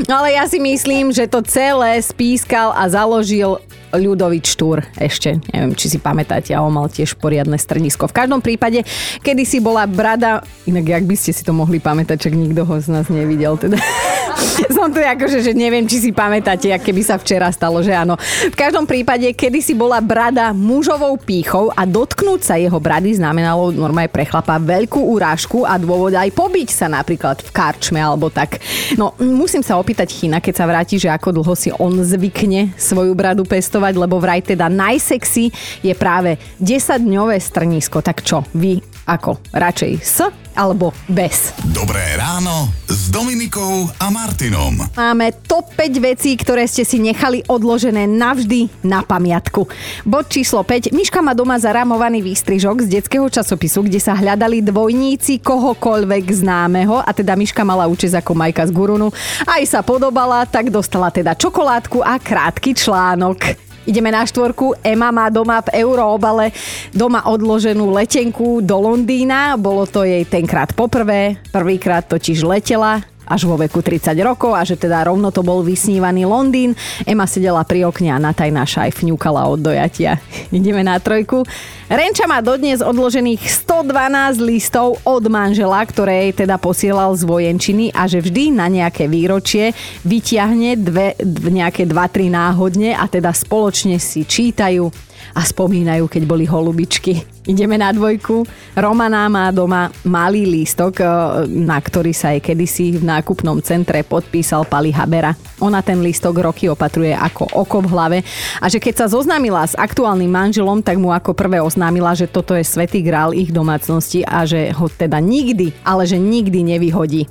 Ale 0.08 0.34
ja 0.34 0.48
si 0.48 0.56
myslím, 0.58 1.12
že 1.12 1.28
to 1.28 1.44
celé 1.44 2.00
spískal 2.00 2.72
a 2.72 2.88
založil 2.88 3.60
Ľudovič 3.92 4.44
Štúr 4.56 4.84
ešte, 4.98 5.40
neviem, 5.52 5.72
či 5.76 5.92
si 5.92 5.98
pamätáte, 6.00 6.52
a 6.52 6.64
on 6.64 6.72
mal 6.74 6.88
tiež 6.88 7.16
poriadne 7.16 7.56
stredisko. 7.56 8.08
V 8.08 8.16
každom 8.16 8.40
prípade, 8.44 8.84
kedy 9.22 9.42
si 9.44 9.58
bola 9.62 9.86
brada, 9.88 10.44
inak 10.68 10.84
jak 10.84 11.04
by 11.04 11.16
ste 11.16 11.30
si 11.32 11.42
to 11.44 11.52
mohli 11.54 11.78
pamätať, 11.78 12.28
čak 12.28 12.34
nikto 12.34 12.64
ho 12.66 12.74
z 12.80 12.88
nás 12.90 13.06
nevidel, 13.08 13.56
teda. 13.56 13.78
Som 14.76 14.94
tu 14.94 15.02
akože, 15.02 15.42
že 15.42 15.52
neviem, 15.54 15.84
či 15.86 15.98
si 15.98 16.10
pamätáte, 16.14 16.70
aké 16.70 16.94
by 16.94 17.02
sa 17.02 17.16
včera 17.18 17.50
stalo, 17.50 17.82
že 17.82 17.94
áno. 17.94 18.18
V 18.50 18.56
každom 18.56 18.86
prípade, 18.86 19.30
kedy 19.34 19.58
si 19.62 19.74
bola 19.74 19.98
brada 19.98 20.54
mužovou 20.54 21.18
pýchou 21.18 21.70
a 21.74 21.82
dotknúť 21.86 22.40
sa 22.42 22.54
jeho 22.54 22.78
brady 22.78 23.18
znamenalo 23.18 23.74
normálne 23.74 24.10
pre 24.10 24.26
chlapa 24.26 24.58
veľkú 24.58 25.00
urážku 25.00 25.66
a 25.66 25.78
dôvod 25.78 26.14
aj 26.14 26.30
pobiť 26.34 26.68
sa 26.70 26.86
napríklad 26.86 27.42
v 27.42 27.50
karčme 27.50 27.98
alebo 27.98 28.30
tak. 28.30 28.62
No, 28.94 29.14
musím 29.18 29.62
sa 29.62 29.78
opýtať 29.78 30.10
China, 30.10 30.38
keď 30.38 30.54
sa 30.54 30.68
vráti, 30.68 30.98
že 30.98 31.10
ako 31.10 31.42
dlho 31.42 31.54
si 31.58 31.70
on 31.74 31.94
zvykne 32.02 32.74
svoju 32.78 33.14
bradu 33.14 33.42
pestovať, 33.42 33.77
lebo 33.78 34.18
vraj 34.18 34.42
teda 34.42 34.66
najsexy 34.66 35.50
je 35.82 35.94
práve 35.94 36.36
10-dňové 36.58 37.38
strnisko. 37.38 38.02
Tak 38.02 38.26
čo, 38.26 38.42
vy 38.54 38.82
ako? 39.08 39.40
Radšej 39.56 39.92
s 40.04 40.20
alebo 40.58 40.90
bez? 41.06 41.54
Dobré 41.70 42.18
ráno 42.18 42.66
s 42.90 43.14
Dominikou 43.14 43.86
a 44.02 44.10
Martinom. 44.10 44.74
Máme 44.98 45.30
top 45.46 45.70
5 45.78 46.02
vecí, 46.02 46.34
ktoré 46.34 46.66
ste 46.66 46.82
si 46.82 46.98
nechali 46.98 47.46
odložené 47.46 48.10
navždy 48.10 48.66
na 48.82 49.06
pamiatku. 49.06 49.70
Bod 50.02 50.26
číslo 50.26 50.66
5. 50.66 50.90
Miška 50.90 51.22
má 51.22 51.30
doma 51.30 51.54
zarámovaný 51.62 52.26
výstrižok 52.26 52.90
z 52.90 52.98
detského 52.98 53.30
časopisu, 53.30 53.86
kde 53.86 54.02
sa 54.02 54.18
hľadali 54.18 54.58
dvojníci 54.66 55.38
kohokoľvek 55.46 56.24
známeho 56.42 56.98
a 57.06 57.10
teda 57.14 57.38
Miška 57.38 57.62
mala 57.62 57.86
účes 57.86 58.10
ako 58.18 58.34
Majka 58.34 58.66
z 58.66 58.74
Gurunu. 58.74 59.14
Aj 59.46 59.62
sa 59.62 59.86
podobala, 59.86 60.42
tak 60.42 60.74
dostala 60.74 61.14
teda 61.14 61.38
čokoládku 61.38 62.02
a 62.02 62.18
krátky 62.18 62.74
článok. 62.74 63.67
Ideme 63.88 64.12
na 64.12 64.20
štvorku. 64.28 64.76
Ema 64.84 65.08
má 65.08 65.32
doma 65.32 65.64
v 65.64 65.80
euroobale 65.80 66.52
doma 66.92 67.24
odloženú 67.24 67.88
letenku 67.88 68.60
do 68.60 68.76
Londýna. 68.76 69.56
Bolo 69.56 69.88
to 69.88 70.04
jej 70.04 70.28
tenkrát 70.28 70.76
poprvé. 70.76 71.40
Prvýkrát 71.48 72.04
totiž 72.04 72.44
letela 72.44 73.00
až 73.28 73.44
vo 73.44 73.60
veku 73.60 73.84
30 73.84 74.16
rokov 74.24 74.56
a 74.56 74.64
že 74.64 74.80
teda 74.80 75.04
rovno 75.04 75.28
to 75.28 75.44
bol 75.44 75.60
vysnívaný 75.60 76.24
Londýn. 76.24 76.72
Ema 77.04 77.28
sedela 77.28 77.60
pri 77.62 77.84
okne 77.84 78.16
a 78.16 78.18
Nataj 78.18 78.48
naša 78.48 78.88
aj 78.88 79.04
fňukala 79.04 79.44
od 79.46 79.60
dojatia. 79.60 80.16
Ideme 80.56 80.80
na 80.80 80.96
trojku. 80.96 81.44
Renča 81.88 82.28
má 82.28 82.40
dodnes 82.40 82.80
odložených 82.80 83.44
112 83.68 84.40
listov 84.44 85.00
od 85.04 85.24
manžela, 85.28 85.80
ktoré 85.84 86.28
jej 86.28 86.44
teda 86.44 86.56
posielal 86.60 87.12
z 87.16 87.24
vojenčiny 87.24 87.92
a 87.92 88.04
že 88.04 88.24
vždy 88.24 88.52
na 88.52 88.68
nejaké 88.68 89.08
výročie 89.08 89.72
vyťahne 90.04 90.76
dve, 90.80 91.16
nejaké 91.48 91.88
2-3 91.88 92.32
náhodne 92.32 92.92
a 92.92 93.08
teda 93.08 93.32
spoločne 93.32 93.96
si 93.96 94.24
čítajú 94.24 95.07
a 95.34 95.40
spomínajú, 95.44 96.10
keď 96.10 96.22
boli 96.24 96.44
holubičky. 96.48 97.38
Ideme 97.48 97.80
na 97.80 97.88
dvojku. 97.96 98.44
Romana 98.76 99.24
má 99.32 99.48
doma 99.48 99.88
malý 100.04 100.44
lístok, 100.44 101.00
e, 101.00 101.04
na 101.48 101.80
ktorý 101.80 102.12
sa 102.12 102.36
jej 102.36 102.44
kedysi 102.44 103.00
v 103.00 103.08
nákupnom 103.08 103.64
centre 103.64 104.04
podpísal 104.04 104.68
Pali 104.68 104.92
Habera. 104.92 105.32
Ona 105.64 105.80
ten 105.80 106.04
lístok 106.04 106.44
roky 106.44 106.68
opatruje 106.68 107.16
ako 107.16 107.48
oko 107.56 107.80
v 107.80 107.88
hlave 107.88 108.18
a 108.60 108.68
že 108.68 108.76
keď 108.76 108.94
sa 109.00 109.06
zoznámila 109.08 109.64
s 109.64 109.72
aktuálnym 109.80 110.28
manželom, 110.28 110.84
tak 110.84 111.00
mu 111.00 111.08
ako 111.08 111.32
prvé 111.32 111.56
oznámila, 111.64 112.12
že 112.12 112.28
toto 112.28 112.52
je 112.52 112.62
svetý 112.68 113.00
grál 113.00 113.32
ich 113.32 113.48
domácnosti 113.48 114.28
a 114.28 114.44
že 114.44 114.68
ho 114.76 114.86
teda 114.92 115.16
nikdy, 115.16 115.72
ale 115.88 116.04
že 116.04 116.20
nikdy 116.20 116.76
nevyhodí. 116.76 117.24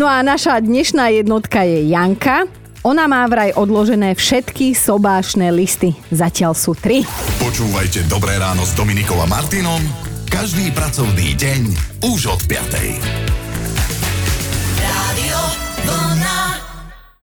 No 0.00 0.08
a 0.08 0.24
naša 0.24 0.64
dnešná 0.64 1.12
jednotka 1.12 1.60
je 1.64 1.92
Janka. 1.92 2.48
Ona 2.86 3.10
má 3.10 3.26
vraj 3.26 3.50
odložené 3.50 4.14
všetky 4.14 4.70
sobášne 4.70 5.50
listy. 5.50 5.90
Zatiaľ 6.14 6.54
sú 6.54 6.78
tri. 6.78 7.02
Počúvajte 7.42 8.06
Dobré 8.06 8.38
ráno 8.38 8.62
s 8.62 8.78
Dominikom 8.78 9.18
a 9.18 9.26
Martinom 9.26 9.82
každý 10.30 10.70
pracovný 10.70 11.34
deň 11.34 11.62
už 12.06 12.30
od 12.30 12.40
5. 12.46 13.45